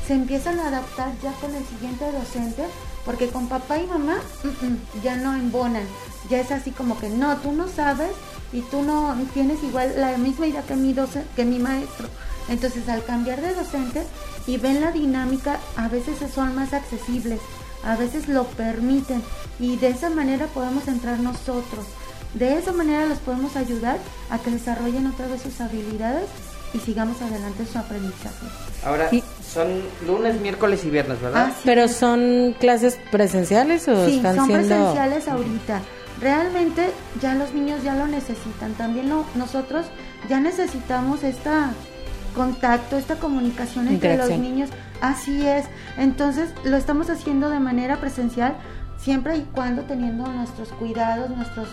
[0.07, 2.63] se empiezan a adaptar ya con el siguiente docente,
[3.05, 4.17] porque con papá y mamá
[5.03, 5.85] ya no embonan.
[6.29, 8.11] Ya es así como que no, tú no sabes
[8.53, 12.07] y tú no tienes igual la misma idea que mi, doce, que mi maestro.
[12.49, 14.03] Entonces al cambiar de docente
[14.47, 17.39] y ven la dinámica, a veces son más accesibles,
[17.83, 19.21] a veces lo permiten
[19.59, 21.85] y de esa manera podemos entrar nosotros.
[22.33, 23.97] De esa manera los podemos ayudar
[24.29, 26.29] a que desarrollen otra vez sus habilidades
[26.73, 28.45] y sigamos adelante su aprendizaje.
[28.85, 29.09] Ahora,
[29.45, 29.67] son
[30.07, 31.47] lunes, miércoles y viernes, ¿verdad?
[31.49, 31.61] Ah, sí.
[31.65, 34.67] ¿Pero son clases presenciales o Sí, están son siendo...?
[34.67, 35.81] presenciales ahorita.
[36.21, 38.73] Realmente ya los niños ya lo necesitan.
[38.73, 39.85] También lo- nosotros
[40.29, 41.71] ya necesitamos esta
[42.35, 44.69] contacto, esta comunicación entre los niños.
[45.01, 45.65] Así es.
[45.97, 48.55] Entonces lo estamos haciendo de manera presencial
[49.01, 51.67] siempre y cuando teniendo nuestros cuidados, nuestras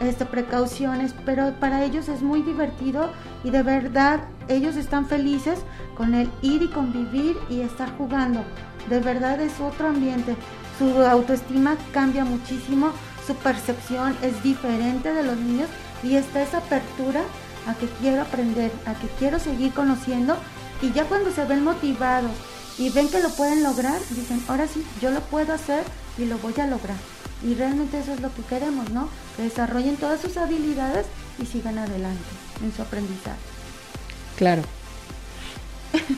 [0.00, 3.10] este, precauciones, pero para ellos es muy divertido
[3.42, 5.60] y de verdad ellos están felices
[5.96, 8.44] con el ir y convivir y estar jugando.
[8.88, 10.36] De verdad es otro ambiente.
[10.78, 12.92] Su autoestima cambia muchísimo,
[13.26, 15.68] su percepción es diferente de los niños
[16.02, 17.20] y está esa apertura
[17.66, 20.36] a que quiero aprender, a que quiero seguir conociendo
[20.80, 22.32] y ya cuando se ven motivados
[22.78, 25.84] y ven que lo pueden lograr, dicen, ahora sí, yo lo puedo hacer
[26.20, 26.96] y lo voy a lograr.
[27.42, 29.08] Y realmente eso es lo que queremos, ¿no?
[29.36, 31.06] Que desarrollen todas sus habilidades
[31.40, 32.20] y sigan adelante
[32.62, 33.38] en su aprendizaje.
[34.36, 34.62] Claro.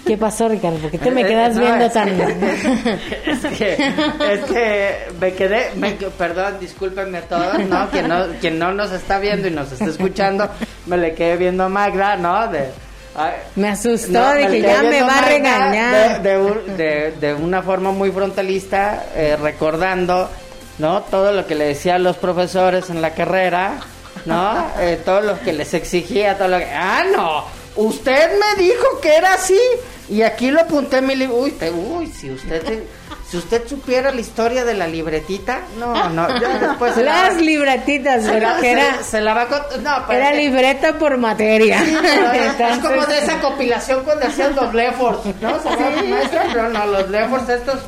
[0.06, 0.76] ¿Qué pasó, Ricardo?
[0.78, 2.08] ¿Por qué te me Eh, quedas no, viendo es tan...?
[3.26, 7.88] Es que, es que me quedé, me- perdón, discúlpenme a todos, ¿no?
[7.88, 10.50] Quien, no, quien no nos está viendo y nos está escuchando,
[10.86, 12.48] me le quedé viendo a Magda, ¿no?
[12.48, 12.70] De,
[13.14, 16.22] ay, Me asustó, no, dije, le ya me va a regañar.
[16.22, 20.28] De, de un- de- de una forma muy frontalista, eh, recordando,
[20.78, 21.02] ¿no?
[21.02, 23.74] Todo lo que le decía a los profesores en la carrera,
[24.24, 24.66] ¿no?
[24.80, 26.66] Eh, todo lo que les exigía, todo lo que...
[26.72, 27.44] ¡Ah, no!
[27.76, 29.58] Usted me dijo que era así.
[30.08, 31.36] Y aquí lo apunté en mi libro.
[31.36, 32.82] Uy, te- uy, si usted,
[33.32, 37.40] si usted supiera la historia de la libretita, no, no, ya después se la, Las
[37.40, 40.98] libretitas, porque se- era, se la va a cont- no, pero era es que- libreta
[40.98, 41.78] por materia.
[41.82, 45.58] pero es- es como de esa compilación cuando hacían los Lefors, ¿no?
[45.62, 46.44] ¿Se maestra?
[46.52, 47.78] Pero no, los Lefors estos,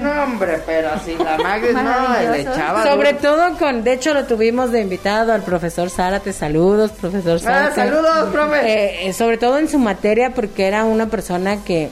[0.00, 3.22] no hombre, pero así la Magda no, le echaba Sobre duro.
[3.22, 7.74] todo con, de hecho lo tuvimos de invitado al profesor Zárate, saludos, profesor Ah, Zárate.
[7.76, 8.56] saludos, profe.
[8.66, 11.90] Eh, eh, sobre todo en su materia porque era una persona que,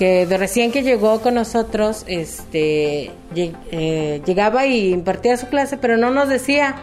[0.00, 5.98] que de recién que llegó con nosotros, este, eh, llegaba y impartía su clase, pero
[5.98, 6.76] no nos decía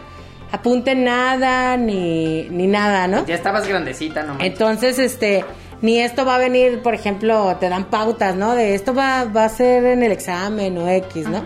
[0.52, 3.26] apunten nada ni, ni nada, ¿no?
[3.26, 4.52] Ya estabas grandecita, no manches.
[4.52, 5.44] Entonces, este,
[5.82, 8.54] ni esto va a venir, por ejemplo, te dan pautas, ¿no?
[8.54, 11.42] De esto va, va a ser en el examen o X, ¿no?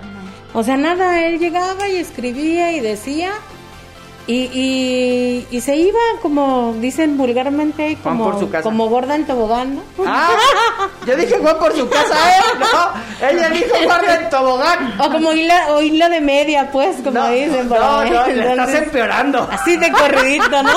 [0.53, 3.33] O sea, nada, él llegaba y escribía y decía
[4.27, 8.63] y, y, y se iba como dicen vulgarmente, como, por su casa.
[8.63, 9.83] como gorda en tobogán, ¿no?
[10.07, 10.29] Ah,
[11.07, 12.43] yo dije Juan por su casa, ¿eh?
[12.61, 15.01] No, ella dijo guarda en tobogán.
[15.01, 18.11] O como hila, o hila de media, pues, como no, dicen por no, ahí.
[18.11, 19.49] no, le estás empeorando.
[19.51, 20.71] Así de corridito, ¿no?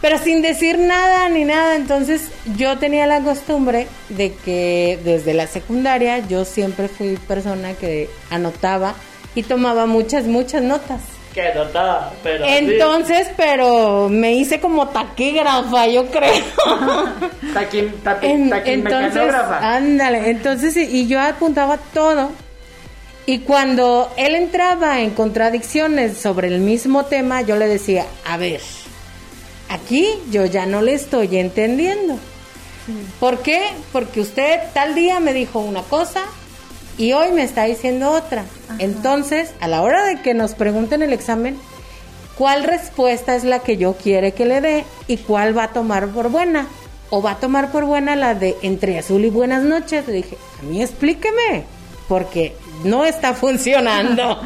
[0.00, 1.76] Pero sin decir nada ni nada.
[1.76, 8.10] Entonces yo tenía la costumbre de que desde la secundaria yo siempre fui persona que
[8.30, 8.94] anotaba
[9.34, 11.00] y tomaba muchas, muchas notas.
[11.34, 16.32] Que nota, pero Entonces, pero me hice como taquígrafa, yo creo.
[17.54, 19.22] Taquín, taquín, En- taquín entonces,
[19.60, 22.30] ándale, entonces, y- y yo apuntaba todo.
[23.26, 28.60] Y cuando él entraba en contradicciones sobre el mismo tema, yo le decía, a ver,
[29.68, 32.18] aquí yo ya no le estoy entendiendo.
[33.20, 33.62] ¿Por qué?
[33.92, 36.22] Porque usted tal día me dijo una cosa
[36.98, 38.44] y hoy me está diciendo otra.
[38.78, 41.56] Entonces, a la hora de que nos pregunten el examen,
[42.36, 46.08] ¿cuál respuesta es la que yo quiere que le dé y cuál va a tomar
[46.08, 46.66] por buena?
[47.10, 50.06] ¿O va a tomar por buena la de entre azul y buenas noches?
[50.06, 51.64] Le dije, a mí explíqueme,
[52.08, 54.42] porque no está funcionando.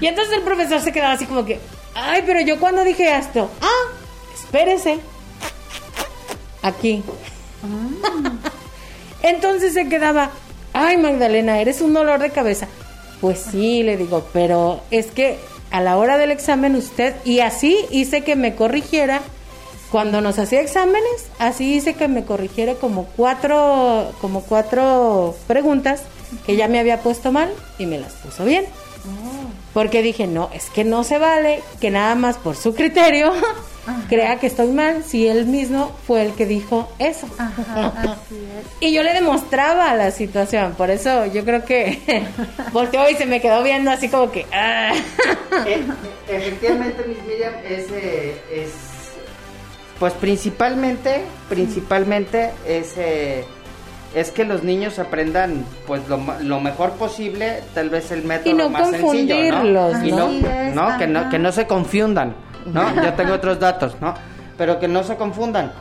[0.00, 1.60] y entonces el profesor se quedaba así como que,
[1.94, 3.92] ay, pero yo cuando dije esto, ah,
[4.34, 4.98] espérese,
[6.62, 7.02] aquí.
[9.22, 10.30] Entonces se quedaba,
[10.80, 12.66] ay Magdalena, eres un dolor de cabeza.
[13.20, 15.38] Pues sí, le digo, pero es que
[15.70, 19.20] a la hora del examen usted, y así hice que me corrigiera,
[19.90, 26.02] cuando nos hacía exámenes, así hice que me corrigiera como cuatro, como cuatro preguntas
[26.46, 28.64] que ya me había puesto mal y me las puso bien.
[29.72, 33.32] Porque dije, no, es que no se vale que nada más por su criterio
[34.08, 37.28] crea que estoy mal si él mismo fue el que dijo eso.
[37.38, 38.66] Ajá, así es.
[38.80, 42.00] Y yo le demostraba la situación, por eso yo creo que
[42.72, 44.46] volteó y se me quedó viendo así como que...
[44.52, 44.92] ah.
[45.66, 45.82] Eh,
[46.28, 48.70] efectivamente, Miss Miriam, es, eh, es
[50.00, 53.44] pues principalmente, principalmente es, eh,
[54.14, 58.54] es que los niños aprendan pues lo, lo mejor posible, tal vez el método Y
[58.54, 60.04] no más sencillo, ¿no?
[60.04, 60.28] Y no,
[60.74, 60.98] ¿no?
[60.98, 62.34] Que no que no se confundan,
[62.66, 62.94] ¿no?
[63.02, 64.14] Yo tengo otros datos, ¿no?
[64.58, 65.72] Pero que no se confundan.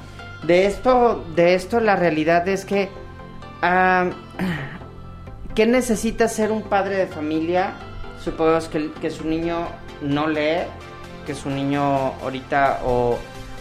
[0.44, 2.90] De esto, de esto la realidad es que
[3.62, 4.10] ah,
[5.56, 7.74] ¿qué necesita ser un padre de familia?
[8.24, 9.68] Supongamos que, que su niño
[10.02, 10.64] no lee,
[11.26, 13.18] que su niño ahorita o,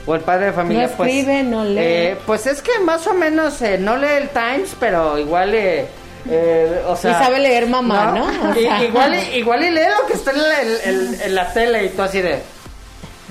[0.08, 1.76] o el padre de familia No pues escribe, no lee.
[1.78, 5.86] eh, pues es que más o menos eh, no lee el Times, pero igual eh,
[6.30, 8.50] eh, o sea, sabe leer mamá, ¿no?
[8.50, 8.82] O I- sea.
[8.84, 10.78] igual, y- igual y lee lo que está en la, en-
[11.14, 12.40] en- en la tele y tú así de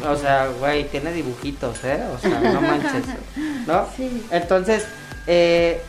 [0.07, 1.99] o sea, güey, tiene dibujitos, ¿eh?
[2.15, 3.03] O sea, no manches,
[3.65, 3.87] ¿no?
[3.97, 4.23] Sí.
[4.29, 4.85] Entonces,
[5.25, 5.81] eh,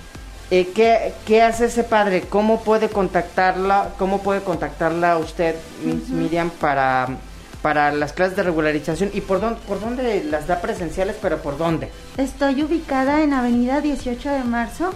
[0.50, 2.22] eh, ¿qué, ¿qué hace ese padre?
[2.22, 3.90] ¿Cómo puede contactarla?
[3.98, 7.06] ¿Cómo puede contactarla usted, Miss Miriam, para,
[7.68, 9.10] para las clases de regularización?
[9.12, 11.90] ¿Y por dónde, por dónde las da presenciales, pero por dónde?
[12.16, 14.94] Estoy ubicada en Avenida 18 de Marzo,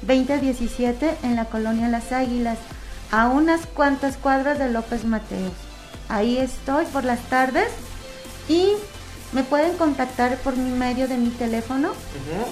[0.00, 2.56] 2017, en la colonia Las Águilas,
[3.10, 5.52] a unas cuantas cuadras de López Mateos.
[6.08, 7.68] Ahí estoy por las tardes
[8.48, 8.72] y
[9.32, 11.90] me pueden contactar por mi medio de mi teléfono.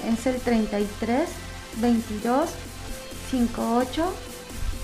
[0.06, 1.30] Es el 33
[1.80, 2.50] 22
[3.30, 4.14] 58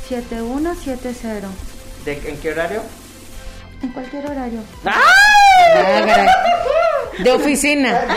[0.09, 1.49] 7170.
[2.07, 2.81] ¿De, ¿En qué horario?
[3.83, 4.61] En cualquier horario.
[4.85, 5.01] Ah,
[6.07, 6.27] caray.
[7.23, 8.01] De oficina.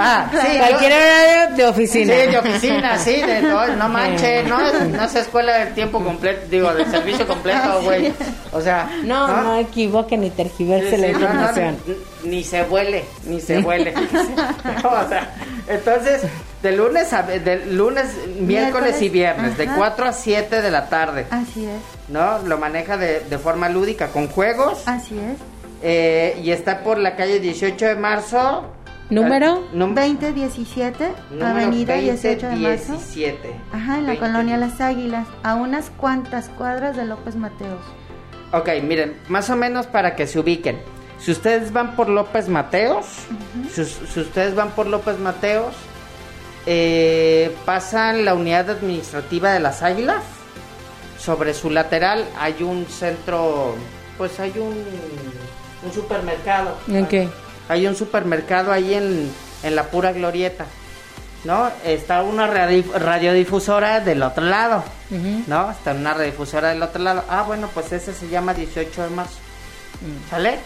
[0.00, 2.14] Ah, sí, Cualquier horario de oficina.
[2.14, 6.46] Sí, de oficina, sí, de todo, no manches, no, no es escuela del tiempo completo,
[6.48, 8.12] digo, del servicio completo, güey.
[8.52, 11.76] O sea, No, no equivoque ni tergiverse Sí, la sí, no, no, información.
[12.24, 13.92] Ni- se vuele, ni se vuele.
[13.92, 14.00] No,
[15.04, 15.34] o sea,
[15.68, 16.22] entonces,
[16.62, 18.06] de lunes a de lunes,
[18.40, 19.76] miércoles y Miércoles, viernes, de ajá.
[19.76, 22.38] 4 a 7 de la tarde, Así es, ¿no?
[22.40, 25.36] Lo maneja de, de forma lúdica, con juegos, así es.
[25.82, 28.72] eh, y está por la calle 18 de marzo.
[29.10, 29.64] ¿Número?
[29.72, 32.92] Eh, num- 2017, número Avenida 18 de marzo.
[32.92, 33.54] 17.
[33.72, 34.18] Ajá, en la 20.
[34.18, 37.80] colonia Las Águilas, a unas cuantas cuadras de López Mateos.
[38.52, 40.78] Ok, miren, más o menos para que se ubiquen.
[41.20, 43.06] Si ustedes van por López Mateos,
[43.74, 45.74] si, si ustedes van por López Mateos,
[46.66, 50.22] eh, pasan la unidad administrativa de las Águilas.
[51.18, 53.74] Sobre su lateral hay un centro,
[54.16, 54.84] pues hay un,
[55.84, 56.76] un supermercado.
[56.88, 57.28] ¿En qué?
[57.68, 59.30] Hay un supermercado ahí en,
[59.64, 60.66] en la pura glorieta.
[61.44, 61.70] ¿No?
[61.84, 64.84] Está una radi- radiodifusora del otro lado.
[65.46, 65.70] ¿no?
[65.70, 67.24] Está una redifusora del otro lado.
[67.28, 69.36] Ah, bueno, pues ese se llama 18 de marzo.
[70.30, 70.58] ¿Sale?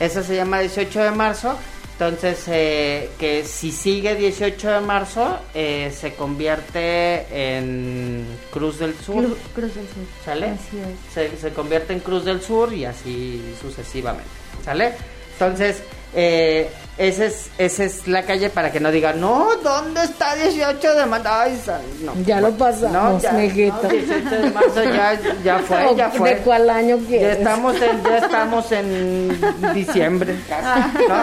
[0.00, 1.56] Ese se llama 18 de marzo.
[2.00, 9.24] Entonces, eh, que si sigue 18 de marzo, eh, se convierte en Cruz del Sur.
[9.24, 10.04] Cru- Cruz del Sur.
[10.24, 10.46] ¿Sale?
[10.50, 11.12] Así es.
[11.12, 14.28] Se, se convierte en Cruz del Sur y así sucesivamente.
[14.64, 14.92] ¿Sale?
[15.32, 15.82] Entonces,
[16.14, 20.94] eh, esa es, esa es la calle para que no digan, no, ¿dónde está 18
[20.96, 21.28] de marzo?
[21.30, 21.60] Ay,
[22.02, 22.12] no.
[22.26, 23.82] Ya lo pasamos, ya, mijito.
[23.84, 26.34] no, 18 de marzo ya, ya fue, ya fue.
[26.34, 27.38] ¿De cuál año Ya quieres?
[27.38, 29.40] estamos en, ya estamos en
[29.74, 31.22] diciembre casi, ¿no?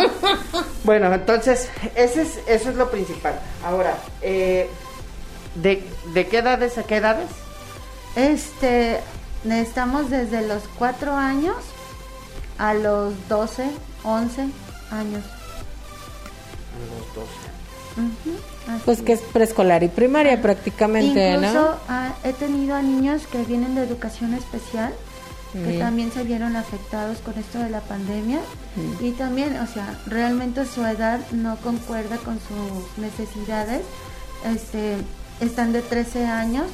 [0.86, 3.34] Bueno, entonces, ese es, eso es lo principal.
[3.66, 4.70] Ahora, eh,
[5.56, 5.84] ¿de,
[6.14, 7.28] ¿de qué edades a qué edades?
[8.16, 9.02] Este,
[9.44, 11.58] estamos desde los 4 años
[12.58, 13.66] a los 12,
[14.06, 14.42] 11
[14.92, 15.24] años.
[17.98, 18.36] Ujú,
[18.68, 21.76] así Pues que es preescolar y primaria prácticamente, Incluso ¿no?
[21.88, 24.94] ah, he tenido a niños que vienen de educación especial
[25.54, 25.80] que Mm.
[25.80, 28.40] también se vieron afectados con esto de la pandemia
[28.76, 29.06] Mm.
[29.06, 33.80] y también, o sea, realmente su edad no concuerda con sus necesidades.
[34.54, 34.98] Este,
[35.40, 36.66] están de 13 años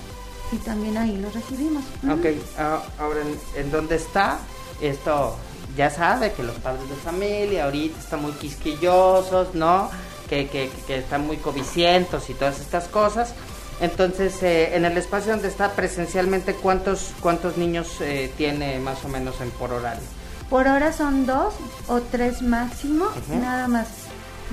[0.51, 1.83] y también ahí los recibimos.
[2.09, 2.25] Ok,
[2.57, 4.39] ah, ahora, ¿en, en dónde está?
[4.81, 5.37] Esto
[5.75, 9.89] ya sabe que los padres de familia ahorita están muy quisquillosos, ¿no?
[10.29, 13.33] Que, que, que están muy covicientos y todas estas cosas.
[13.81, 19.07] Entonces, eh, en el espacio donde está presencialmente, ¿cuántos, cuántos niños eh, tiene más o
[19.07, 20.03] menos en por horario?
[20.51, 21.55] Por hora son dos
[21.87, 23.87] o tres máximo, nada más,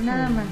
[0.02, 0.46] nada más.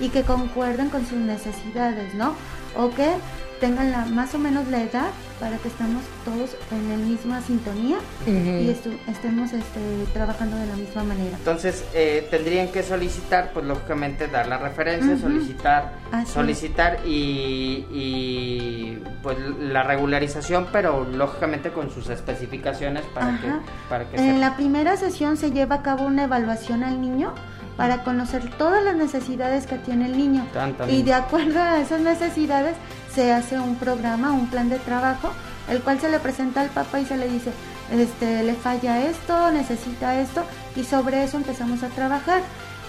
[0.00, 2.34] Y que concuerden con sus necesidades, ¿no?
[2.76, 3.12] O que
[3.60, 5.08] tengan la, más o menos la edad
[5.40, 8.30] para que estemos todos en la misma sintonía y
[8.68, 9.80] estu- estemos este,
[10.12, 11.36] trabajando de la misma manera.
[11.36, 16.28] Entonces, eh, tendrían que solicitar, pues lógicamente, dar la referencia, solicitar, Así es.
[16.30, 23.48] solicitar y, y, pues la regularización, pero lógicamente con sus especificaciones para que,
[23.88, 27.32] para que En la primera sesión se lleva a cabo una evaluación al niño
[27.76, 30.46] para conocer todas las necesidades que tiene el niño.
[30.88, 32.76] Y de acuerdo a esas necesidades
[33.14, 35.30] se hace un programa, un plan de trabajo,
[35.68, 37.50] el cual se le presenta al papá y se le dice,
[37.92, 40.44] este, le falla esto, necesita esto,
[40.76, 42.42] y sobre eso empezamos a trabajar.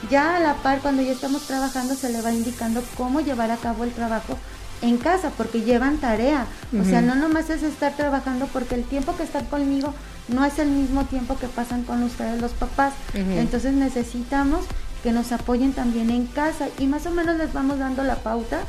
[0.09, 3.57] Ya a la par, cuando ya estamos trabajando, se le va indicando cómo llevar a
[3.57, 4.37] cabo el trabajo
[4.81, 6.45] en casa, porque llevan tarea.
[6.79, 9.93] O sea, no nomás es estar trabajando porque el tiempo que están conmigo
[10.27, 12.93] no es el mismo tiempo que pasan con ustedes los papás.
[13.13, 14.65] Entonces necesitamos
[15.01, 18.59] que nos apoyen también en casa y más o menos les vamos dando la pauta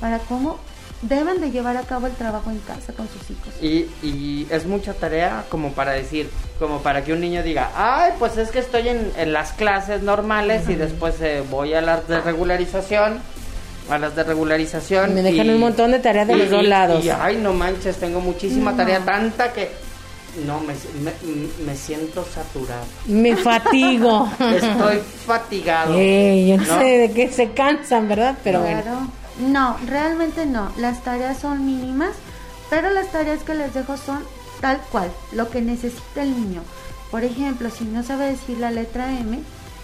[0.00, 0.58] para cómo
[1.08, 3.48] deben de llevar a cabo el trabajo en casa con sus hijos.
[3.62, 8.12] Y, y es mucha tarea como para decir, como para que un niño diga, ay,
[8.18, 12.06] pues es que estoy en, en las clases normales y después eh, voy a las
[12.08, 13.18] de regularización,
[13.90, 15.14] a las de regularización.
[15.14, 17.04] Me dejan y- un montón de tareas de y- los dos lados.
[17.04, 18.76] Y, ay, no manches, tengo muchísima No.
[18.76, 19.70] tarea, tanta que...
[20.46, 21.12] No, me, me,
[21.64, 22.82] me siento saturado.
[23.06, 24.28] Me fatigo.
[24.40, 25.94] Estoy fatigado.
[25.96, 26.78] Ey, yo no, ¿no?
[26.80, 28.34] sé de qué se cansan, ¿verdad?
[28.42, 29.12] Pero bueno.
[29.40, 30.70] No, realmente no.
[30.76, 32.14] Las tareas son mínimas,
[32.70, 34.20] pero las tareas que les dejo son
[34.60, 36.62] tal cual, lo que necesita el niño.
[37.10, 39.40] Por ejemplo, si no sabe decir la letra M,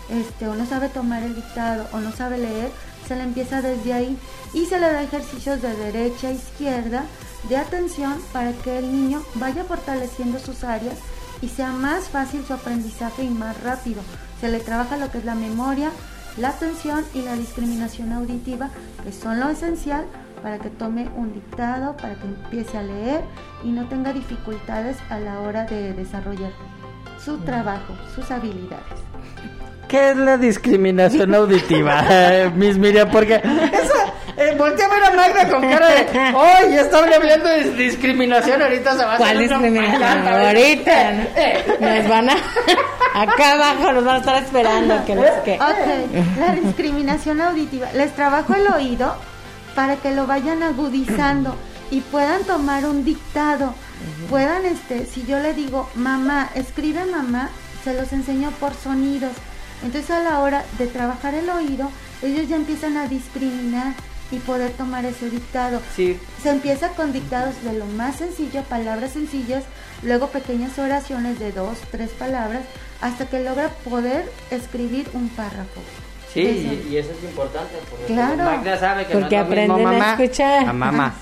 [0.09, 2.71] este, o no sabe tomar el dictado, o no sabe leer,
[3.07, 4.19] se le empieza desde ahí
[4.53, 7.05] y se le da ejercicios de derecha a izquierda
[7.49, 10.97] de atención para que el niño vaya fortaleciendo sus áreas
[11.43, 14.03] y sea más fácil su aprendizaje y más rápido.
[14.41, 15.91] Se le trabaja lo que es la memoria,
[16.37, 18.71] la atención y la discriminación auditiva,
[19.03, 20.07] que son lo esencial
[20.43, 23.23] para que tome un dictado, para que empiece a leer
[23.63, 26.53] y no tenga dificultades a la hora de desarrollar
[27.23, 29.01] su trabajo, sus habilidades.
[29.91, 33.11] ¿Qué es la discriminación auditiva, eh, Miss Miriam?
[33.11, 37.49] Porque esa, eh, voltea a ver a Magda con cara de, ¡ay, ya estaba hablando
[37.49, 38.63] de discriminación!
[38.63, 40.29] Ahorita se va a ¿Cuál discriminación?
[40.29, 41.77] Ahorita Eh, eh.
[41.81, 42.35] nos van a.
[43.15, 45.05] Acá abajo nos van a estar esperando.
[45.05, 45.55] Que no sé qué.
[45.55, 47.89] Ok, la discriminación auditiva.
[47.93, 49.17] Les trabajo el oído
[49.75, 51.57] para que lo vayan agudizando
[51.91, 53.75] y puedan tomar un dictado.
[54.31, 57.51] Puedan, este, si yo le digo, mamá, escribe mamá,
[57.83, 59.33] se los enseño por sonidos.
[59.83, 61.91] Entonces a la hora de trabajar el oído,
[62.23, 63.95] ellos ya empiezan a discriminar
[64.31, 65.81] y poder tomar ese dictado.
[65.97, 69.65] Sí, Se empieza con dictados de lo más sencillo, palabras sencillas,
[70.03, 72.63] luego pequeñas oraciones de dos, tres palabras,
[73.01, 75.81] hasta que logra poder escribir un párrafo.
[76.33, 76.89] sí, Eso.
[76.89, 77.75] y, y eso es importante.
[77.91, 78.37] Porque Claro.
[78.45, 80.69] Magda sabe que Porque no es lo mismo aprenden a mamá escuchar.
[80.69, 81.15] A mamá.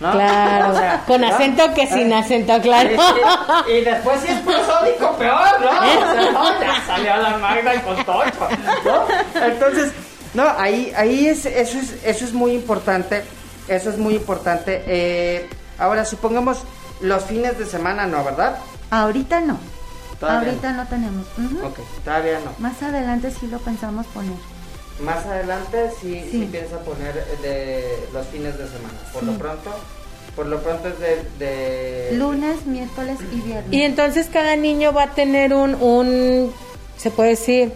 [0.00, 0.12] ¿no?
[0.12, 0.72] Claro.
[0.72, 1.28] O sea, Con ¿no?
[1.28, 2.90] acento que sin acento, claro.
[3.68, 5.68] Y, y después si es prosódico, peor, ¿no?
[5.70, 5.72] O
[6.12, 8.48] sea, no, ya salió la Magda con tocho,
[8.84, 9.06] ¿no?
[9.44, 9.92] Entonces,
[10.34, 13.22] no, ahí, ahí es, eso es, eso es muy importante,
[13.68, 14.82] eso es muy importante.
[14.86, 15.48] Eh,
[15.78, 16.62] ahora, supongamos,
[17.00, 18.58] los fines de semana no, ¿verdad?
[18.90, 19.58] Ahorita no.
[20.18, 21.26] Todavía Ahorita no, tenemos.
[21.64, 22.52] Ok, todavía no.
[22.58, 24.36] Más adelante sí lo pensamos poner.
[25.02, 26.40] Más adelante sí, sí.
[26.40, 26.48] Sí.
[26.50, 28.98] piensa poner de los fines de semana.
[29.14, 29.70] Por lo pronto,
[30.36, 31.24] por lo pronto es de...
[31.38, 33.72] de Lunes, miércoles y viernes.
[33.72, 36.52] Y entonces cada niño va a tener un, un
[37.00, 37.72] se puede decir,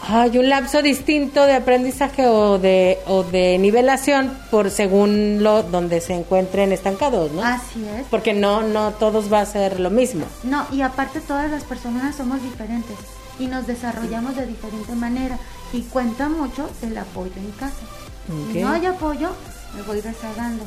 [0.00, 6.00] hay un lapso distinto de aprendizaje o de, o de nivelación por según lo donde
[6.00, 7.44] se encuentren estancados, ¿no?
[7.44, 8.04] Así es.
[8.10, 10.26] Porque no, no todos va a ser lo mismo.
[10.42, 12.96] No, y aparte todas las personas somos diferentes
[13.38, 15.38] y nos desarrollamos de diferente manera
[15.72, 17.84] y cuenta mucho el apoyo en casa.
[18.28, 18.52] Ok.
[18.52, 19.30] Si no hay apoyo,
[19.76, 20.64] me voy rezagando,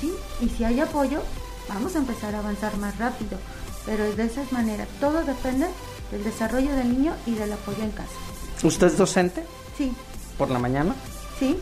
[0.00, 0.12] ¿sí?
[0.40, 1.20] Y si hay apoyo,
[1.68, 3.38] vamos a empezar a avanzar más rápido.
[3.84, 5.66] Pero es de esa manera, todo depende
[6.10, 8.10] del desarrollo del niño y del apoyo en casa.
[8.62, 9.44] ¿Usted es docente
[9.76, 9.92] Sí,
[10.38, 10.94] por la mañana?
[11.38, 11.58] sí,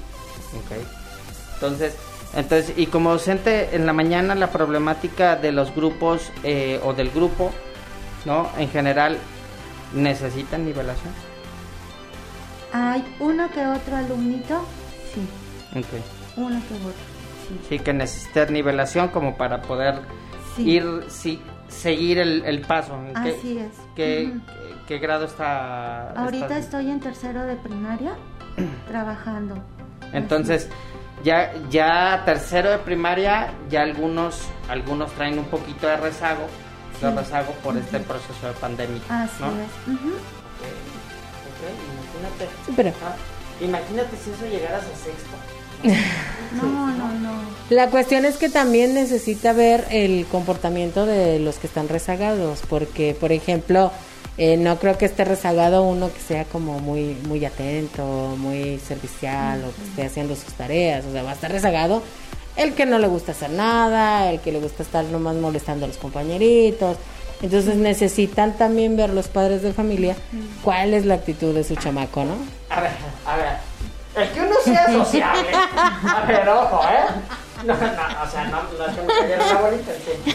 [0.55, 0.79] Ok.
[1.55, 1.95] Entonces,
[2.35, 7.11] entonces, y como docente en la mañana la problemática de los grupos eh, o del
[7.11, 7.51] grupo,
[8.25, 8.49] ¿no?
[8.59, 9.19] En general,
[9.95, 11.13] necesitan nivelación.
[12.73, 14.65] hay uno que otro alumnito,
[15.15, 15.87] sí, Ok.
[16.37, 16.93] uno que otro,
[17.49, 17.61] sí.
[17.69, 20.01] Sí, que necesitan nivelación como para poder
[20.57, 20.71] Sí.
[20.71, 22.95] ir, sí, seguir el, el paso.
[22.97, 23.73] ¿En qué- Así es.
[23.95, 26.11] ¿Qué, qué- qué grado está?
[26.13, 28.15] Ahorita está- estoy en tercero de primaria
[28.89, 29.57] trabajando.
[30.13, 30.69] Entonces,
[31.25, 36.47] ya, ya tercero de primaria, ya algunos, algunos traen un poquito de rezago,
[37.01, 39.01] de rezago por este proceso de pandemia.
[39.09, 39.49] Así ¿no?
[39.49, 39.69] es.
[41.49, 41.61] Ok,
[41.93, 42.49] imagínate.
[42.67, 43.15] Sí, pero Ah,
[43.61, 45.37] imagínate si eso llegaras a sexto.
[46.51, 47.33] No, no, no.
[47.69, 53.15] la cuestión es que también necesita ver el comportamiento de los que están rezagados, porque,
[53.15, 53.93] por ejemplo,
[54.39, 59.63] eh, no creo que esté rezagado uno que sea como muy, muy atento, muy servicial
[59.63, 62.03] o que esté haciendo sus tareas, o sea, va a estar rezagado
[62.59, 65.89] el que no le gusta hacer nada, el que le gusta estar nomás molestando a
[65.89, 66.97] los compañeritos.
[67.41, 70.17] Entonces necesitan también ver los padres de familia
[70.63, 72.35] cuál es la actitud de su chamaco, ¿no?
[72.71, 72.91] A ver,
[73.25, 73.69] a ver.
[74.17, 75.49] El que uno sea sociable.
[75.53, 77.05] A ver, ojo, ¿eh?
[77.65, 80.35] No, no, o sea, no, no es que me cayera la bolita, sí.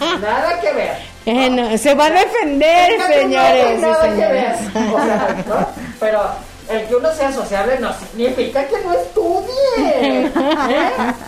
[0.00, 0.96] No, Nada que ver.
[1.24, 4.54] Eh, no, se va a defender, No, no, señores nada y que ver.
[4.74, 5.68] O sea, ¿no?
[5.98, 6.30] Pero,
[6.68, 9.52] el que uno sea sociable no significa que no estudie.
[10.26, 10.30] ¿eh?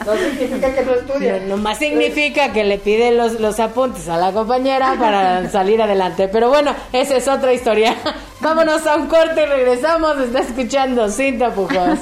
[0.04, 1.40] No significa que no estudie.
[1.40, 6.28] No, más significa que le pide los, los apuntes a la compañera para salir adelante.
[6.28, 7.94] Pero bueno, esa es otra historia.
[8.40, 10.18] Vámonos a un corte y regresamos.
[10.18, 11.98] Está escuchando Sin Tapujos.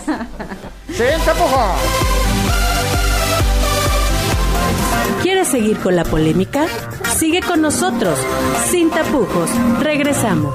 [0.88, 2.16] Sin Tapujos.
[5.22, 6.66] ¿Quieres seguir con la polémica?
[7.16, 8.16] Sigue con nosotros.
[8.70, 9.50] Sin tapujos.
[9.80, 10.54] Regresamos.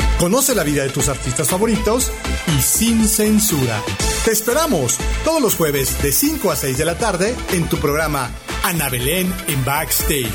[0.21, 2.11] Conoce la vida de tus artistas favoritos
[2.55, 3.81] y sin censura.
[4.23, 8.29] Te esperamos todos los jueves de 5 a 6 de la tarde en tu programa
[8.61, 10.29] Ana Belén en Backstage.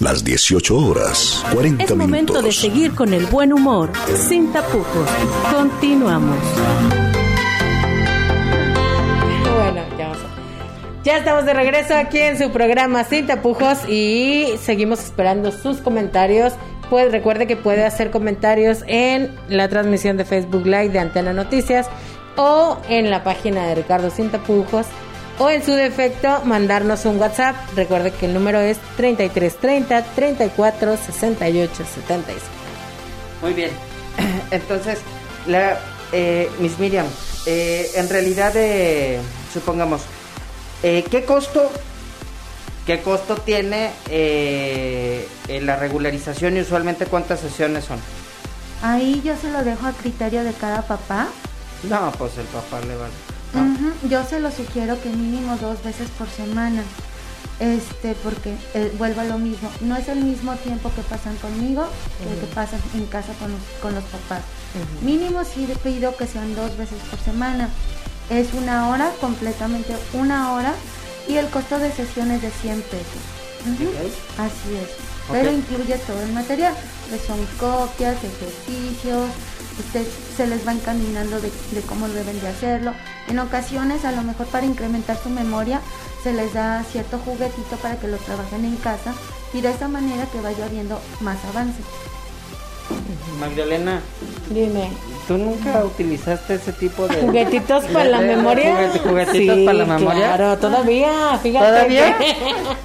[0.00, 2.60] Las 18 horas, 40 Es momento de minutos.
[2.60, 3.90] seguir con el buen humor.
[4.28, 5.08] Sin tapujos.
[5.50, 6.36] Continuamos.
[11.10, 16.52] Ya estamos de regreso aquí en su programa Sin Tapujos y seguimos esperando sus comentarios.
[16.88, 21.88] Pues recuerde que puede hacer comentarios en la transmisión de Facebook Live de Antena Noticias
[22.36, 24.86] o en la página de Ricardo Sin Tapujos
[25.40, 27.56] o en su defecto mandarnos un WhatsApp.
[27.74, 32.40] Recuerde que el número es 3330 34 68 75.
[33.42, 33.70] Muy bien.
[34.52, 35.00] Entonces,
[35.48, 35.76] la,
[36.12, 37.06] eh, Miss Miriam,
[37.46, 39.18] eh, en realidad, eh,
[39.52, 40.02] supongamos,
[40.82, 41.70] eh, ¿qué costo,
[42.86, 45.28] qué costo tiene eh,
[45.62, 47.98] la regularización y usualmente cuántas sesiones son?
[48.82, 51.28] Ahí yo se lo dejo a criterio de cada papá.
[51.88, 53.12] No, pues el papá le vale.
[53.54, 54.08] ¿no?
[54.08, 56.82] Yo se lo sugiero que mínimo dos veces por semana.
[57.58, 59.70] Este, porque eh, vuelvo a lo mismo.
[59.82, 61.86] No es el mismo tiempo que pasan conmigo
[62.18, 64.40] que el que pasan en casa con los, con los papás.
[65.02, 67.68] Mínimo sí le pido que sean dos veces por semana.
[68.30, 70.74] Es una hora, completamente una hora,
[71.28, 73.22] y el costo de sesión es de 100 pesos.
[74.38, 74.88] Así es.
[75.30, 76.74] Pero incluye todo el material,
[77.08, 79.28] que son copias, ejercicios,
[79.78, 80.06] usted
[80.36, 82.92] se les va encaminando de, de cómo deben de hacerlo.
[83.28, 85.80] En ocasiones, a lo mejor para incrementar su memoria,
[86.22, 89.14] se les da cierto juguetito para que lo trabajen en casa
[89.52, 91.80] y de esa manera que vaya habiendo más avance.
[93.38, 94.00] Magdalena,
[94.50, 94.88] Dime.
[95.26, 98.90] ¿tú nunca utilizaste ese tipo de ¿Juguetitos para la memoria?
[99.02, 100.34] juguetitos para la memoria?
[100.36, 101.66] Claro, todavía, fíjate.
[101.66, 102.18] ¿Todavía?
[102.18, 102.34] que-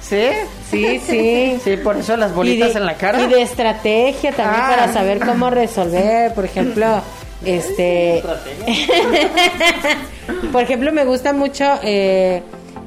[0.00, 0.28] ¿Sí?
[0.70, 1.60] Sí, sí.
[1.62, 3.20] Sí, por eso las bolitas de- en la cara.
[3.22, 4.70] Y de estrategia también Ah.
[4.70, 7.02] para saber cómo resolver, por ejemplo,
[7.44, 8.22] este...
[10.52, 12.42] por ejemplo, me gusta mucho eh,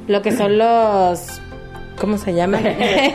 [0.08, 1.40] lo que son los...
[2.00, 2.66] ¿Cómo se llaman?
[2.66, 3.12] A ver,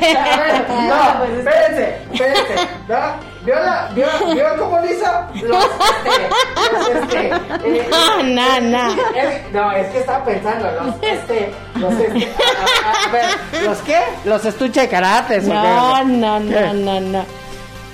[0.70, 2.54] no, espérense, espérense.
[2.88, 3.35] ¿No?
[3.46, 5.06] ¿Vio, la, vio, vio cómo lo hizo?
[5.48, 8.92] Los, este, los, este, eh, No, no, no.
[9.16, 13.78] es- no, es que estaba pensando, los, este, los, este, a, a- a ver, ¿los
[13.80, 14.00] qué?
[14.26, 15.42] Los estuche de karate.
[15.42, 17.26] No, no, no, no, no.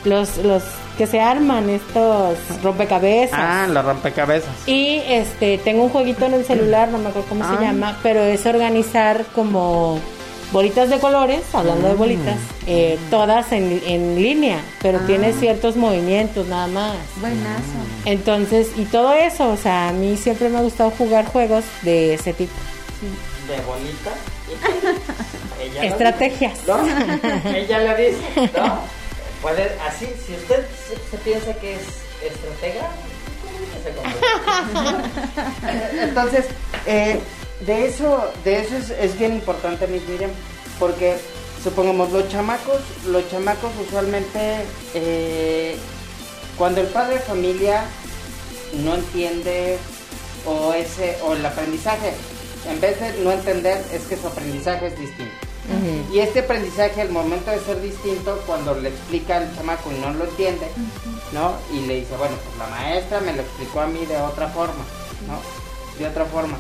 [0.06, 0.64] Los, los
[0.98, 3.38] que se arman, estos rompecabezas.
[3.40, 4.50] Ah, los rompecabezas.
[4.68, 7.56] Y este, tengo un jueguito en el celular, no me acuerdo cómo Ah.
[7.58, 10.00] se llama, pero es organizar como
[10.52, 12.38] bolitas de colores, hablando de bolitas,
[12.68, 16.96] eh, todas en, en línea, pero tiene ciertos movimientos nada más.
[17.20, 17.62] Buenazo.
[18.06, 22.16] Entonces, y todo eso, o sea, a mí siempre me ha gustado jugar juegos de
[22.16, 22.54] ese tipo.
[23.48, 24.12] De bolita.
[25.62, 26.60] Ella lo Estrategias.
[26.68, 26.80] ¿no?
[27.56, 28.80] Ella lo dice, ¿no?
[29.42, 31.82] Puede, así, si usted se, se piensa que es
[32.24, 32.90] estratega,
[33.90, 34.98] conmigo.
[36.02, 36.46] Entonces,
[36.86, 37.20] eh,
[37.66, 40.32] de eso, de eso es, es bien importante, Miss Miriam,
[40.80, 41.18] porque
[41.64, 45.76] supongamos los chamacos, los chamacos usualmente, eh,
[46.58, 47.84] cuando el padre de familia
[48.84, 49.78] no entiende
[50.46, 52.14] o ese o el aprendizaje,
[52.70, 55.36] en vez de no entender, es que su aprendizaje es distinto.
[56.12, 60.12] Y este aprendizaje, al momento de ser distinto, cuando le explica al chamaco y no
[60.12, 60.68] lo entiende,
[61.32, 61.56] ¿no?
[61.72, 64.84] Y le dice, bueno, pues la maestra me lo explicó a mí de otra forma,
[65.28, 65.40] ¿no?
[65.98, 66.58] De otra forma.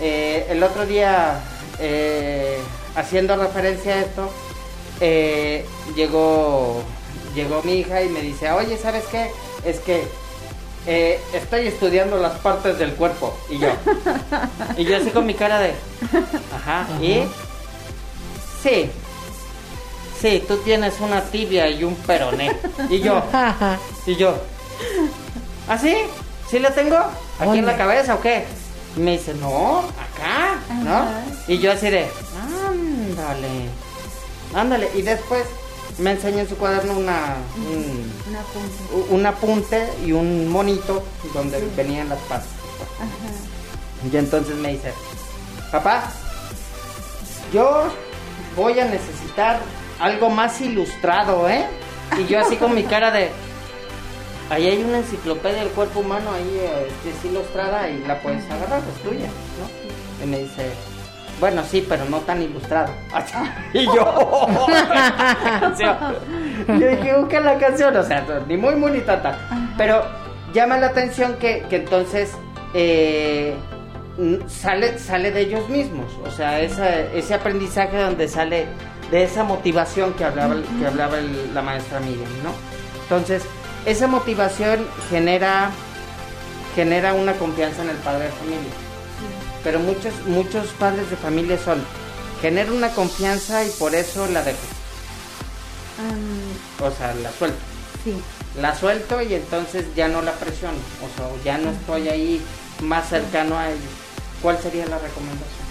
[0.00, 1.40] Eh, el otro día,
[1.78, 2.58] eh,
[2.96, 4.30] haciendo referencia a esto,
[5.00, 5.64] eh,
[5.94, 6.82] llegó,
[7.34, 9.30] llegó mi hija y me dice, oye, ¿sabes qué?
[9.64, 10.04] Es que
[10.86, 13.36] eh, estoy estudiando las partes del cuerpo.
[13.48, 13.68] Y yo,
[14.76, 15.74] y yo así con mi cara de,
[16.54, 17.22] ajá, y
[18.62, 18.90] sí,
[20.20, 22.54] sí, tú tienes una tibia y un peroné.
[22.90, 23.22] Y yo,
[24.06, 24.36] y yo,
[25.68, 25.96] ¿ah, sí?
[26.50, 26.98] ¿Sí la tengo?
[27.40, 28.44] ¿Aquí en la cabeza o qué?
[28.96, 30.94] Y me dice, no, acá, ¿no?
[30.94, 31.22] Ajá.
[31.48, 32.06] Y yo así de,
[32.68, 33.68] ándale,
[34.54, 34.90] ándale.
[34.94, 35.44] Y después
[35.98, 39.12] me enseña en su cuaderno una, un, Una punta.
[39.14, 42.46] un apunte y un monito donde venían las patas.
[42.98, 44.10] Ajá.
[44.12, 44.92] Y entonces me dice,
[45.72, 46.04] papá,
[47.52, 47.84] yo
[48.56, 49.60] voy a necesitar
[49.98, 51.66] algo más ilustrado, ¿eh?
[52.18, 53.30] Y yo así con mi cara de,
[54.54, 58.44] ahí hay una enciclopedia del cuerpo humano ahí eh, que es ilustrada y la puedes
[58.50, 60.24] agarrar, es tuya, ¿no?
[60.24, 60.70] Y me dice,
[61.40, 62.92] bueno, sí, pero no tan ilustrado.
[63.72, 64.46] y yo,
[65.60, 65.96] canción.
[66.68, 69.38] yo dije, busca la canción, o sea, ni muy, muy ni tanta.
[69.76, 70.04] Pero
[70.52, 72.32] llama la atención que, que entonces
[72.74, 73.54] eh,
[74.46, 78.66] sale, sale de ellos mismos, o sea, esa- ese aprendizaje donde sale
[79.10, 82.50] de esa motivación que hablaba, que hablaba el- la maestra Miriam, ¿no?
[83.02, 83.42] Entonces,
[83.86, 85.70] esa motivación genera,
[86.74, 88.72] genera una confianza en el padre de familia.
[89.62, 91.82] Pero muchos, muchos padres de familia son,
[92.40, 94.58] genera una confianza y por eso la dejo,
[96.82, 97.58] o sea, la suelto.
[98.04, 98.14] sí.
[98.60, 102.40] La suelto y entonces ya no la presiono, o sea, ya no estoy ahí
[102.82, 103.82] más cercano a ellos.
[104.42, 105.64] ¿Cuál sería la recomendación?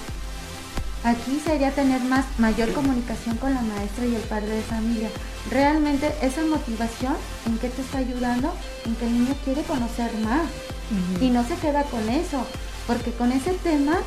[1.05, 5.09] Aquí sería tener más mayor comunicación con la maestra y el padre de familia.
[5.51, 7.15] Realmente esa motivación
[7.45, 8.53] en qué te está ayudando,
[8.85, 10.43] en que el niño quiere conocer más
[11.21, 12.45] y no se queda con eso,
[12.87, 13.97] porque con ese tema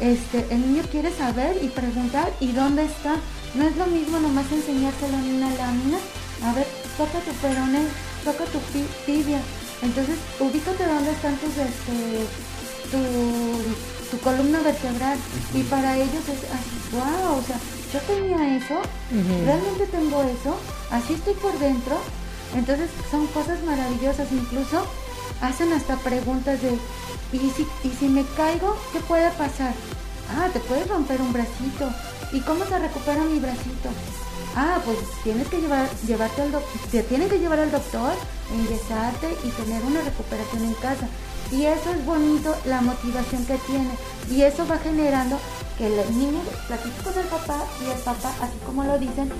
[0.00, 3.16] este el niño quiere saber y preguntar y dónde está.
[3.54, 5.98] No es lo mismo nomás enseñárselo en una lámina.
[6.44, 6.66] A ver,
[6.98, 7.80] toca tu peroné,
[8.24, 9.40] toca tu pi- tibia.
[9.82, 12.26] Entonces, ubícate dónde están tus este
[12.90, 15.18] tu, tu columna vertebral
[15.54, 17.58] y para ellos es así, wow, o sea,
[17.92, 18.80] yo tenía eso,
[19.44, 20.56] realmente tengo eso,
[20.90, 21.96] así estoy por dentro,
[22.54, 24.84] entonces son cosas maravillosas, incluso
[25.40, 26.78] hacen hasta preguntas de,
[27.32, 29.74] ¿y si, y si me caigo, qué puede pasar?
[30.36, 31.90] Ah, te puedes romper un bracito,
[32.32, 33.90] ¿y cómo se recupera mi bracito?
[34.56, 38.12] Ah, pues tienes que llevar, llevarte al doctor, te tienen que llevar al doctor,
[38.52, 41.06] enyesarte y tener una recuperación en casa.
[41.52, 43.90] Y eso es bonito, la motivación que tiene.
[44.30, 45.38] Y eso va generando
[45.78, 49.30] que el niño platique con el papá y el papá, así como lo dicen,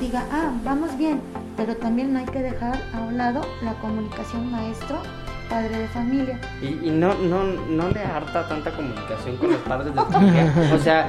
[0.00, 1.20] diga, ah, vamos bien.
[1.56, 5.00] Pero también no hay que dejar a un lado la comunicación maestro,
[5.48, 6.38] padre de familia.
[6.60, 10.54] Y, y no, no, no le harta tanta comunicación con los padres de familia.
[10.74, 11.08] O sea,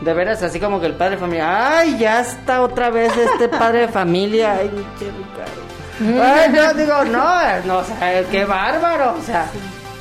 [0.00, 3.48] de veras, así como que el padre de familia, ay, ya está otra vez este
[3.48, 4.54] padre de familia.
[4.60, 5.68] Ay, qué Ricardo.
[6.22, 9.46] Ay, no, digo, no, no, o sea, qué bárbaro, o sea,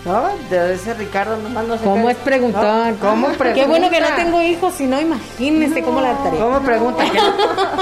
[0.08, 0.30] ¿no?
[0.50, 2.92] De ese Ricardo nomás no sé ¿Cómo qué- es preguntón?
[2.92, 3.00] ¿no?
[3.00, 3.54] ¿Cómo pregunta?
[3.54, 6.38] Qué bueno que no tengo hijos, si no, imagínese cómo la hartaré.
[6.40, 7.04] ¿Cómo pregunta?
[7.12, 7.20] ¿Qué,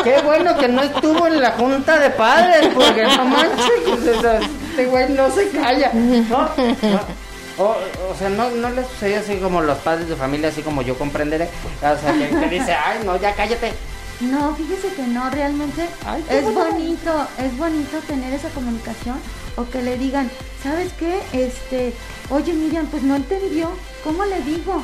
[0.03, 4.85] qué bueno que no estuvo en la junta de padres, porque no manches, sea, este
[4.87, 6.39] güey no se calla, ¿no?
[6.39, 7.25] ¿No?
[7.57, 7.63] O,
[8.11, 10.97] o sea, no, no le sucedió así como los padres de familia, así como yo
[10.97, 11.47] comprenderé,
[11.77, 13.71] o sea, que, que dice, ay, no, ya cállate.
[14.19, 19.15] No, fíjese que no, realmente Ay, es bonito, es bonito tener esa comunicación
[19.57, 20.29] o que le digan,
[20.63, 21.19] ¿sabes qué?
[21.33, 21.93] Este,
[22.29, 23.69] oye Miriam, pues no entendió,
[24.03, 24.81] ¿cómo le digo?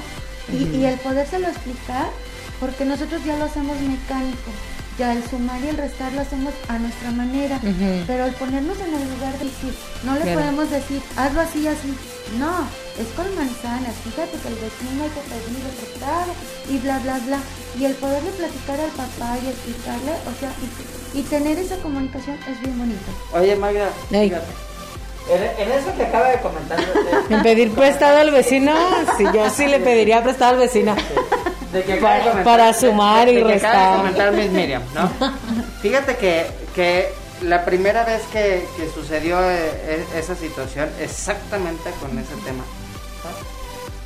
[0.52, 2.08] Y, y el podérselo explicar,
[2.60, 4.52] porque nosotros ya lo hacemos mecánico,
[4.98, 7.60] ya el sumar y el restar lo hacemos a nuestra manera,
[8.08, 10.40] pero el ponernos en el lugar de decir, no le Claro.
[10.40, 11.94] podemos decir, hazlo así, así,
[12.38, 12.68] no,
[13.00, 17.40] es con manzanas, fíjate que el vecino hay que pedir el y bla, bla, bla.
[17.80, 22.38] Y el poderle platicar al papá y explicarle, o sea, y, y tener esa comunicación
[22.50, 23.02] es bien bonito.
[23.34, 24.34] Oye, Magda, en,
[25.34, 26.80] en eso que acaba de comentar,
[27.30, 28.74] En pedir prestado al vecino,
[29.18, 30.96] sí, yo sí le pediría prestado al vecino.
[31.72, 33.98] de que acaba de Para- comentar- para sumar de- y de que acaba de restar.
[33.98, 35.12] comentar Miss Miriam, ¿no?
[35.82, 42.18] Fíjate que, que la primera vez que, que sucedió eh, e- esa situación, exactamente con
[42.20, 42.64] ese tema,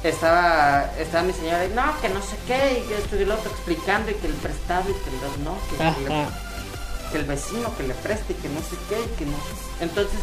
[0.03, 4.11] estaba, estaba mi señora y no, que no sé qué, y que el otro explicando,
[4.11, 6.05] y que el prestado, y que los no, que,
[7.11, 9.37] que el vecino que le preste, y que no sé qué, y que no.
[9.81, 10.19] Entonces,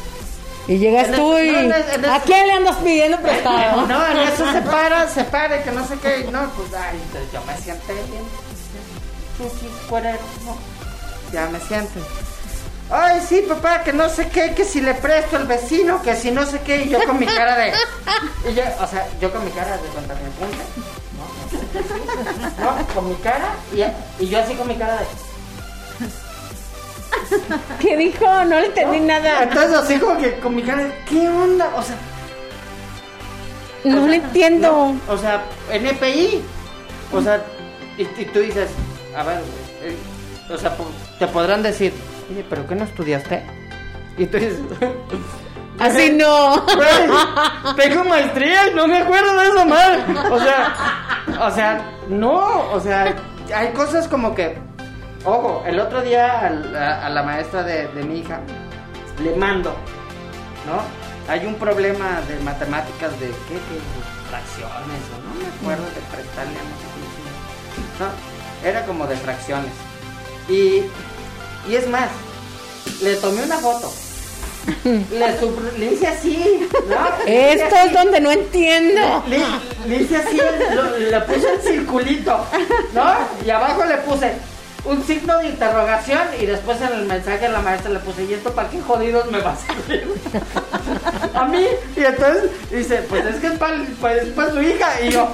[0.68, 1.50] Y llegas En tú eso- y...
[1.52, 3.86] no, en eso- ¿A quién le andas pidiendo prestado?
[3.86, 6.98] no, en eso se para, se para, y que no sé qué, no, pues, ay,
[7.02, 8.24] entonces yo me sienté bien,
[9.38, 10.56] chuchis, cuerero, no,
[11.32, 12.00] ya me siento.
[12.90, 16.30] Ay, sí, papá, que no sé qué, que si le presto al vecino, que si
[16.30, 17.72] no sé qué, y yo con mi cara de...
[18.50, 20.64] Y yo, o sea, yo con mi cara de cuando me apunta,
[21.16, 22.62] ¿no?
[22.62, 25.06] No, sé, no, con mi cara, y, y yo así con mi cara de...
[27.80, 28.26] ¿Qué dijo?
[28.44, 29.42] No le entendí nada.
[29.44, 31.70] Entonces así como que con mi cara ¿qué onda?
[31.76, 31.96] O sea,
[33.84, 34.68] No le entiendo.
[34.68, 36.42] No, o sea, NPI.
[37.12, 37.42] O sea,
[37.98, 38.70] y, y tú dices,
[39.16, 39.38] a ver,
[39.82, 39.96] eh,
[40.52, 40.74] o sea,
[41.18, 41.92] te podrán decir,
[42.30, 43.42] oye, ¿pero qué no estudiaste?
[44.16, 44.58] Y tú dices,
[45.78, 46.64] Así no.
[47.76, 50.04] Tengo maestría y no me acuerdo de eso mal.
[50.30, 50.74] O sea,
[51.40, 53.16] o sea, no, o sea,
[53.54, 54.58] hay cosas como que,
[55.24, 58.40] ojo, el otro día al- a, a la maestra de, de mi hija
[59.22, 59.70] le mando,
[60.66, 60.82] ¿no?
[61.32, 63.78] Hay un problema de matemáticas de qué, qué
[64.28, 68.10] fracciones o no me acuerdo de prestarle llama.
[68.62, 69.70] No, era como de fracciones.
[70.48, 70.82] Y,
[71.70, 72.08] y es más,
[73.02, 73.92] le tomé una foto.
[74.84, 77.24] Le, sub- le hice así, ¿no?
[77.24, 77.86] Le Esto así.
[77.88, 79.24] es donde no entiendo.
[79.28, 79.38] Le,
[79.88, 80.40] le hice así,
[80.74, 82.44] lo- le puse el circulito,
[82.94, 83.12] ¿no?
[83.44, 84.32] Y abajo le puse
[84.84, 88.52] un signo de interrogación y después en el mensaje la maestra le puse, ¿y esto
[88.52, 90.08] para qué jodidos me va a servir?
[91.34, 91.64] A mí,
[91.96, 95.28] y entonces dice, pues es que es para su hija, y yo,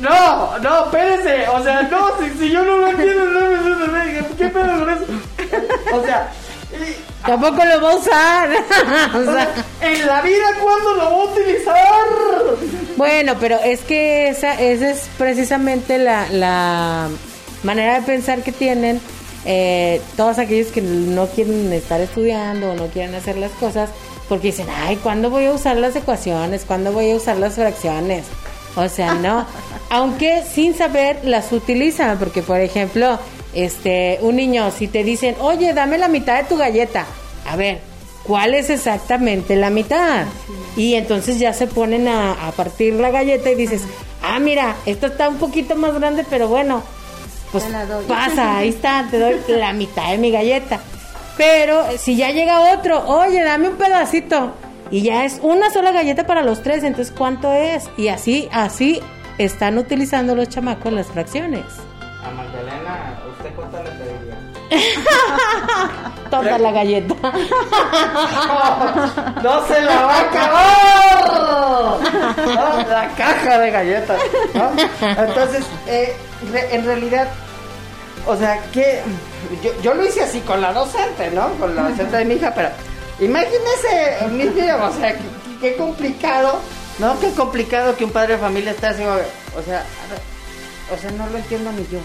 [0.00, 3.86] no, no, espérese, o sea, no, si, si yo no lo entiendo, no me no,
[3.86, 5.04] no, ¿qué pedo con eso?
[5.94, 6.30] O sea,
[6.72, 8.50] y- Tampoco lo va a usar.
[9.16, 9.48] O sea,
[9.80, 11.76] en la vida, ¿cuándo lo voy a utilizar?
[12.96, 17.08] bueno, pero es que esa, esa es precisamente la, la
[17.62, 19.00] manera de pensar que tienen
[19.44, 23.90] eh, todos aquellos que no quieren estar estudiando o no quieren hacer las cosas
[24.28, 26.64] porque dicen, ay, ¿cuándo voy a usar las ecuaciones?
[26.64, 28.24] ¿Cuándo voy a usar las fracciones?
[28.74, 29.46] O sea, no.
[29.90, 33.20] Aunque sin saber las utilizan, porque por ejemplo,
[33.54, 37.06] este, un niño, si te dicen, oye, dame la mitad de tu galleta,
[37.48, 37.78] a ver,
[38.24, 40.26] ¿cuál es exactamente la mitad?
[40.76, 43.82] Y entonces ya se ponen a, a partir la galleta y dices,
[44.22, 46.82] ah, mira, esta está un poquito más grande, pero bueno,
[47.60, 48.04] pues Te la doy.
[48.06, 50.80] pasa, ahí está, te doy la mitad de mi galleta.
[51.36, 54.52] Pero si ya llega otro, oye, dame un pedacito.
[54.90, 57.88] Y ya es una sola galleta para los tres, entonces ¿cuánto es?
[57.96, 59.00] Y así, así
[59.36, 61.64] están utilizando los chamacos las fracciones.
[62.24, 64.36] A Magdalena, ¿usted cuánto le pediría?
[66.30, 67.14] Toda la galleta.
[69.42, 72.00] ¡No se la va a acabar!
[72.46, 72.88] ¿No?
[72.88, 74.20] La caja de galletas.
[74.54, 74.70] ¿no?
[75.08, 76.16] Entonces, eh,
[76.52, 77.28] re- en realidad,
[78.26, 79.00] o sea, que
[79.62, 81.48] yo, yo lo hice así con la docente, ¿no?
[81.58, 82.70] Con la docente de mi hija, pero
[83.20, 85.16] imagínese, mi vida, o sea,
[85.60, 86.58] qué, complicado,
[86.98, 87.18] ¿no?
[87.20, 90.20] Qué complicado que un padre de familia esté así, o sea, a ver,
[90.92, 92.00] o sea, no lo entiendo ni yo.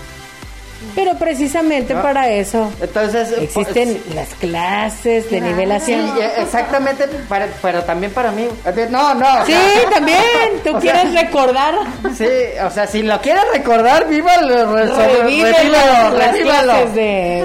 [0.96, 2.02] Pero precisamente ¿No?
[2.02, 5.46] para eso Entonces, existen pues, las clases de Claro.
[5.56, 6.12] Nivelación.
[6.38, 8.48] exactamente, para- pero también para mí.
[8.90, 9.42] No, no.
[9.42, 10.20] o Sí, sea, también.
[10.64, 11.76] Tú o quieres sea, recordar.
[12.18, 12.26] Sí,
[12.66, 16.64] o sea, si lo quieres recordar, vívalo, re- Revive revívalo, las, las revívalo.
[16.74, 17.44] clases de, de-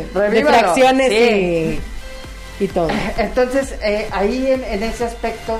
[0.00, 1.80] Eh, de revívalo, fracciones sí.
[2.60, 2.88] y, y todo.
[3.16, 5.58] Entonces, eh, ahí en, en ese aspecto,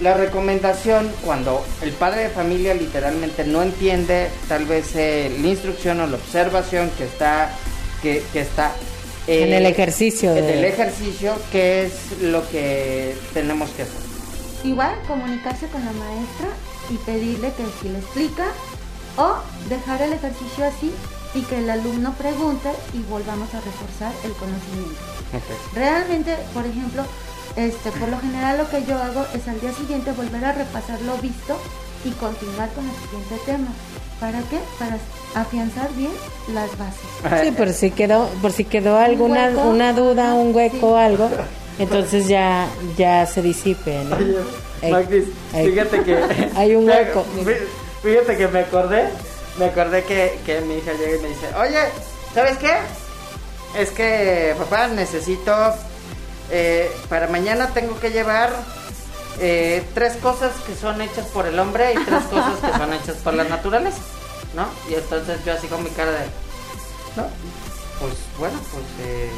[0.00, 6.00] la recomendación, cuando el padre de familia literalmente no entiende tal vez eh, la instrucción
[6.00, 7.50] o la observación que está,
[8.02, 8.72] que, que está
[9.26, 14.00] eh, En el ejercicio En de- el ejercicio, ¿qué es lo que tenemos que hacer?
[14.64, 16.48] Igual comunicarse con la maestra
[16.90, 18.46] y pedirle que si le explica
[19.16, 19.36] o
[19.68, 20.92] dejar el ejercicio así
[21.34, 25.00] y que el alumno pregunte y volvamos a reforzar el conocimiento.
[25.74, 27.04] Realmente, por ejemplo,
[27.56, 31.00] este, por lo general lo que yo hago es al día siguiente volver a repasar
[31.02, 31.58] lo visto
[32.04, 33.68] y continuar con el siguiente tema.
[34.20, 34.58] ¿Para qué?
[34.78, 34.96] Para
[35.34, 36.12] afianzar bien
[36.54, 37.42] las bases.
[37.44, 39.62] Sí, por si quedó, por si quedó alguna hueco.
[39.62, 40.84] una duda, un Ajá, hueco sí.
[40.84, 41.30] o algo,
[41.78, 44.16] entonces ya ya se disipe, ¿no?
[44.82, 45.70] Ey, Magdis, ey.
[45.70, 46.50] fíjate que.
[46.56, 47.24] Hay un hueco.
[47.44, 47.56] Fí-
[48.02, 49.04] Fíjate que me acordé.
[49.58, 51.78] Me acordé que, que mi hija llega y me dice: Oye,
[52.34, 52.72] ¿sabes qué?
[53.78, 55.52] Es que, papá, necesito.
[56.50, 58.50] Eh, para mañana tengo que llevar
[59.40, 63.16] eh, tres cosas que son hechas por el hombre y tres cosas que son hechas
[63.16, 64.00] por la naturaleza.
[64.54, 64.66] ¿No?
[64.90, 66.26] Y entonces yo, así con mi cara de.
[67.16, 67.28] ¿No?
[68.00, 68.84] Pues bueno, pues.
[69.06, 69.30] eh,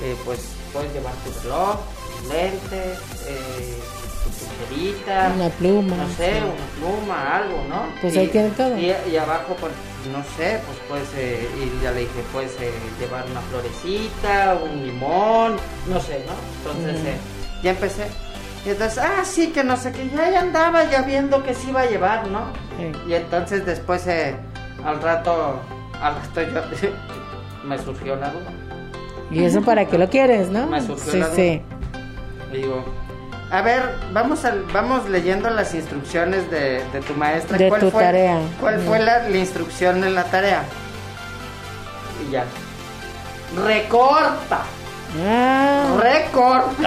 [0.00, 0.38] eh, pues
[0.72, 1.76] puedes llevar tu reloj,
[2.20, 3.78] tus lentes, eh,
[4.70, 6.42] Una pluma, no sé, sí.
[6.42, 7.82] una pluma, algo, ¿no?
[8.00, 8.76] Pues ahí tiene todo.
[8.78, 9.72] Y, y abajo, pues,
[10.12, 14.86] no sé, pues puedes, eh, y ya le dije, puedes eh, llevar una florecita, un
[14.86, 15.56] limón,
[15.88, 16.32] no sé, ¿no?
[16.70, 17.16] Entonces, eh,
[17.62, 18.06] ya empecé.
[18.66, 21.68] Y entonces, ah, sí, que no sé, que ya, ya andaba ya viendo que sí
[21.70, 22.40] iba a llevar, ¿no?
[22.78, 22.92] Sí.
[23.10, 24.36] Y entonces después, eh,
[24.84, 25.60] al rato,
[26.00, 26.88] al rato yo,
[27.68, 28.52] me surgió la duda.
[29.30, 30.66] ¿Y eso para qué lo quieres, no?
[30.66, 31.36] Me surgió Sí, la duda.
[31.36, 31.62] sí.
[32.52, 32.84] Digo,
[33.50, 37.56] a ver, vamos al, vamos leyendo las instrucciones de, de tu maestra.
[37.58, 38.38] De tu fue, tarea.
[38.60, 40.62] ¿Cuál fue la, la instrucción en la tarea?
[42.26, 42.44] Y ya.
[43.64, 44.60] Recorta.
[45.26, 46.62] Ah, récord.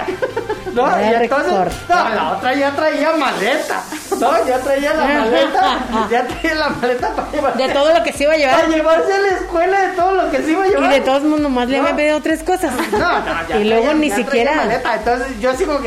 [0.71, 1.71] No, y entonces, Récord.
[1.89, 3.83] no, la otra ya traía maleta.
[4.17, 5.79] No, ya traía la maleta.
[6.09, 7.57] Ya traía la maleta para llevar.
[7.57, 8.69] De todo lo que se iba a Para llevar.
[8.69, 10.89] llevarse a la escuela de todo lo que se iba a Y llevar.
[10.93, 11.83] de todos modos nomás le No.
[11.83, 12.71] habían pedido tres cosas.
[12.93, 14.55] No, no, ya Y luego ni ya siquiera.
[14.55, 14.95] maleta.
[14.95, 15.81] Entonces yo así como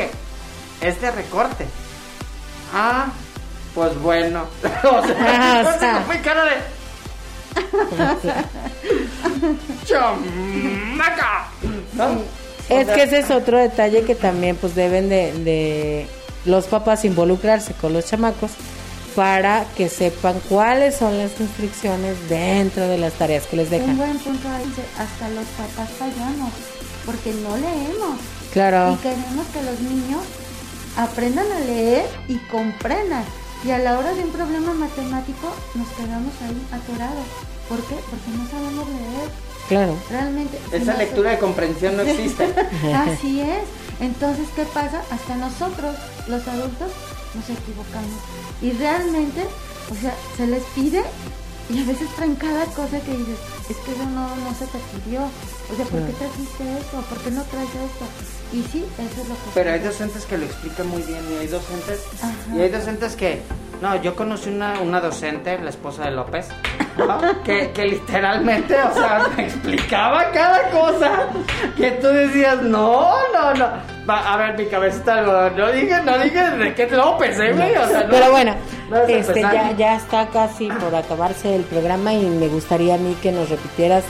[0.79, 1.65] que, este recorte.
[2.73, 3.07] Ah,
[3.73, 4.45] pues bueno.
[4.83, 6.03] o sea, Ah, o sea.
[6.05, 6.75] con mi cara de.
[9.85, 11.47] ¡Chamaca!
[11.93, 12.19] ¿No?
[12.69, 16.07] Es que ese es otro detalle que también pues deben de, de
[16.45, 18.51] los papás involucrarse con los chamacos
[19.15, 23.97] para que sepan cuáles son las instrucciones dentro de las tareas que les Un dejan.
[23.97, 26.51] buen punto ahí dice, hasta los papás fallamos,
[27.05, 28.19] porque no leemos.
[28.51, 28.93] Claro.
[28.93, 30.21] Y queremos que los niños
[30.97, 33.23] aprendan a leer y comprendan.
[33.63, 37.25] Y a la hora de un problema matemático nos quedamos ahí atorados.
[37.67, 37.95] ¿Por qué?
[37.95, 39.29] Porque no sabemos leer.
[39.67, 39.95] Claro.
[40.09, 40.59] Realmente.
[40.71, 42.43] Esa no- lectura de comprensión no existe.
[42.95, 43.63] Así es.
[43.99, 45.01] Entonces, ¿qué pasa?
[45.09, 45.95] Hasta nosotros,
[46.27, 46.91] los adultos,
[47.33, 48.19] nos equivocamos.
[48.61, 49.41] Y realmente,
[49.91, 51.03] o sea, se les pide
[51.69, 53.39] y a veces traen cada cosa que dices,
[53.69, 55.21] es que eso no, no se te pidió.
[55.23, 57.01] O sea, ¿por qué trajiste eso?
[57.09, 58.05] ¿Por qué no traes esto?
[58.53, 61.37] Y sí, eso es lo que Pero hay docentes que lo explican muy bien y
[61.39, 62.55] hay docentes Ajá.
[62.55, 63.41] y hay docentes que
[63.81, 66.47] no, yo conocí una, una docente, la esposa de López,
[66.97, 67.19] ¿no?
[67.43, 71.27] que, que literalmente, o sea, me explicaba cada cosa
[71.75, 73.94] que tú decías, no, no, no.
[74.07, 77.75] Va, a ver, mi cabecita, no, no dije, no dije de qué López, ¿eh, güey?
[77.75, 78.55] O sea, no- Pero bueno,
[78.89, 82.97] no es este ya, ya está casi por acabarse el programa y me gustaría a
[82.97, 84.03] mí que nos repitieras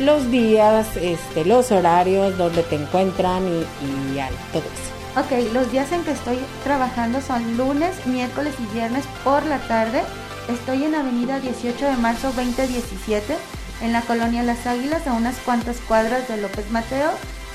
[0.00, 4.20] los días, este, los horarios, donde te encuentran y, y
[4.52, 5.20] todo eso.
[5.20, 10.02] Ok, los días en que estoy trabajando son lunes, miércoles y viernes por la tarde.
[10.48, 13.34] Estoy en Avenida 18 de marzo 2017,
[13.82, 17.10] en la colonia Las Águilas, a unas cuantas cuadras de López Mateo.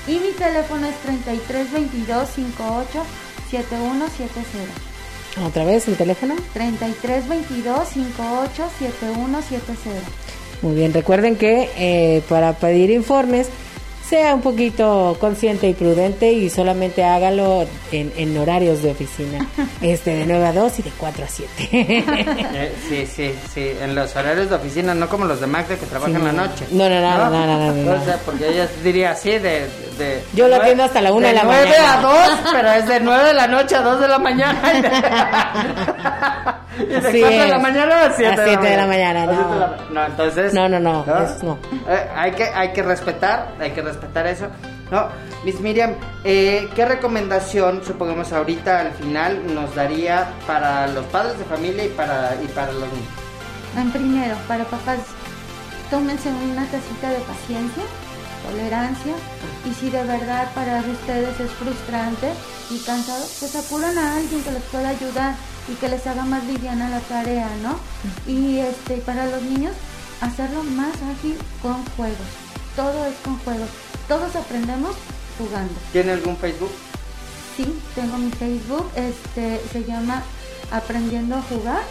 [0.06, 3.04] Y mi teléfono es 33 22 58
[3.50, 4.94] 7170.
[5.46, 6.34] Otra vez el teléfono.
[6.52, 10.00] 33 22 58 7170.
[10.62, 13.48] Muy bien, recuerden que eh, para pedir informes
[14.14, 19.44] sea un poquito consciente y prudente y solamente hágalo en, en horarios de oficina,
[19.82, 21.52] este de 9 a 2 y de 4 a 7.
[22.56, 25.86] Eh, sí, sí, sí, en los horarios de oficina, no como los de Magda que
[25.86, 26.66] trabajan en la noche.
[26.70, 28.00] No, no, no, no, no, no, no, no.
[28.00, 29.68] O sea, porque ella diría así de...
[29.98, 31.98] de Yo lo atiendo hasta la una de la 9 mañana.
[31.98, 34.60] a 2, pero es de 9 de la noche a 2 de la mañana.
[34.72, 37.62] Y de, y de Así 4 de la es.
[37.62, 39.32] mañana a 7 A siete de la mañana, no.
[39.32, 40.54] de la- No, entonces...
[40.54, 41.04] No, no, no,
[41.42, 41.58] no.
[41.88, 44.48] Eh, hay, que, hay que respetar, hay que respetar eso.
[44.90, 45.08] No,
[45.44, 45.94] Miss Miriam,
[46.24, 51.88] eh, ¿qué recomendación, supongamos ahorita al final, nos daría para los padres de familia y
[51.88, 53.08] para, y para los niños?
[53.76, 54.98] En primero, para papás,
[55.90, 57.82] tómense una casita de paciencia,
[58.48, 59.14] tolerancia,
[59.64, 62.30] y si de verdad para ustedes es frustrante
[62.70, 65.34] y cansado, pues acudan a alguien que les pueda ayudar
[65.68, 67.78] y que les haga más liviana la tarea, ¿no?
[68.30, 69.72] Y este, para los niños,
[70.20, 72.28] hacerlo más ágil con juegos.
[72.76, 73.68] Todo es con juegos.
[74.08, 74.94] Todos aprendemos
[75.38, 75.72] jugando.
[75.92, 76.70] ¿Tiene algún Facebook?
[77.56, 80.22] Sí, tengo mi Facebook, este, se llama
[80.72, 81.82] Aprendiendo a Jugar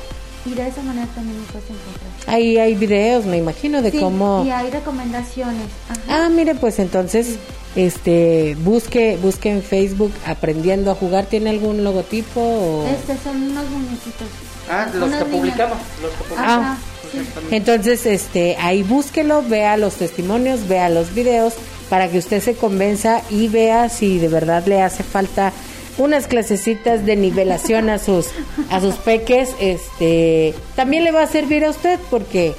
[0.45, 2.11] y de esa manera también me puedes encontrar.
[2.35, 4.43] Ahí hay videos, me imagino, de Sí, cómo...
[4.45, 5.67] Y hay recomendaciones.
[5.89, 6.25] Ajá.
[6.25, 7.37] Ah, mire, pues entonces,
[7.77, 11.25] este, busque, busque en Facebook aprendiendo a jugar.
[11.27, 12.41] ¿Tiene algún logotipo?
[12.41, 14.27] o- Este son unos muñequitos.
[14.69, 15.77] Ah, los que publicamos.
[16.01, 16.51] Los que publicamos.
[16.65, 16.77] Ajá,
[17.11, 17.19] sí.
[17.51, 21.53] Entonces, este, ahí búsquelo, vea los testimonios, vea los videos
[21.93, 25.53] para que usted se convenza y vea si de verdad le hace falta
[25.99, 28.29] unas clasecitas de nivelación a sus
[28.71, 32.55] a sus peques, este, también le va a servir a usted porque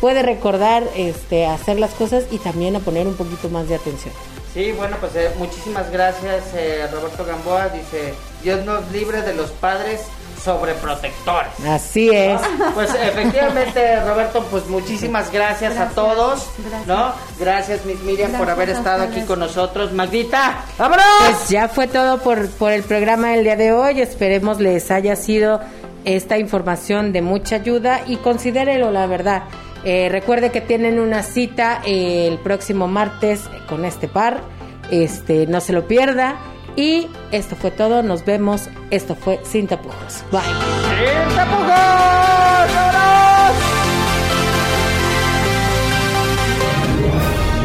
[0.00, 4.12] puede recordar este hacer las cosas y también a poner un poquito más de atención.
[4.52, 7.68] Sí, bueno, pues eh, muchísimas gracias, eh, Roberto Gamboa.
[7.68, 10.00] Dice, Dios nos libre de los padres
[10.42, 11.52] sobreprotectores.
[11.66, 12.40] Así es.
[12.74, 16.86] Pues efectivamente, Roberto, pues muchísimas gracias, a todos, gracias.
[16.86, 17.12] ¿no?
[17.38, 19.92] Gracias, Miss Miriam, por haber estado aquí con nosotros.
[19.92, 21.04] Magdita, ¡vámonos!
[21.20, 24.00] Pues ya fue todo por, por el programa del día de hoy.
[24.00, 25.60] Esperemos les haya sido
[26.04, 29.44] esta información de mucha ayuda y considérelo la verdad.
[29.84, 34.40] Eh, recuerde que tienen una cita eh, el próximo martes con este par.
[34.90, 36.36] Este, no se lo pierda.
[36.76, 38.02] Y esto fue todo.
[38.02, 38.68] Nos vemos.
[38.90, 40.24] Esto fue Sin Tapujos.
[40.30, 40.40] Bye.
[40.42, 41.68] ¡Sin tapujos!
[42.74, 43.12] ¡Vámonos!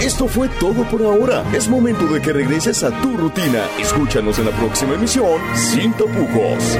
[0.03, 1.43] Esto fue todo por ahora.
[1.53, 3.63] Es momento de que regreses a tu rutina.
[3.79, 6.77] Escúchanos en la próxima emisión Sin tapujos.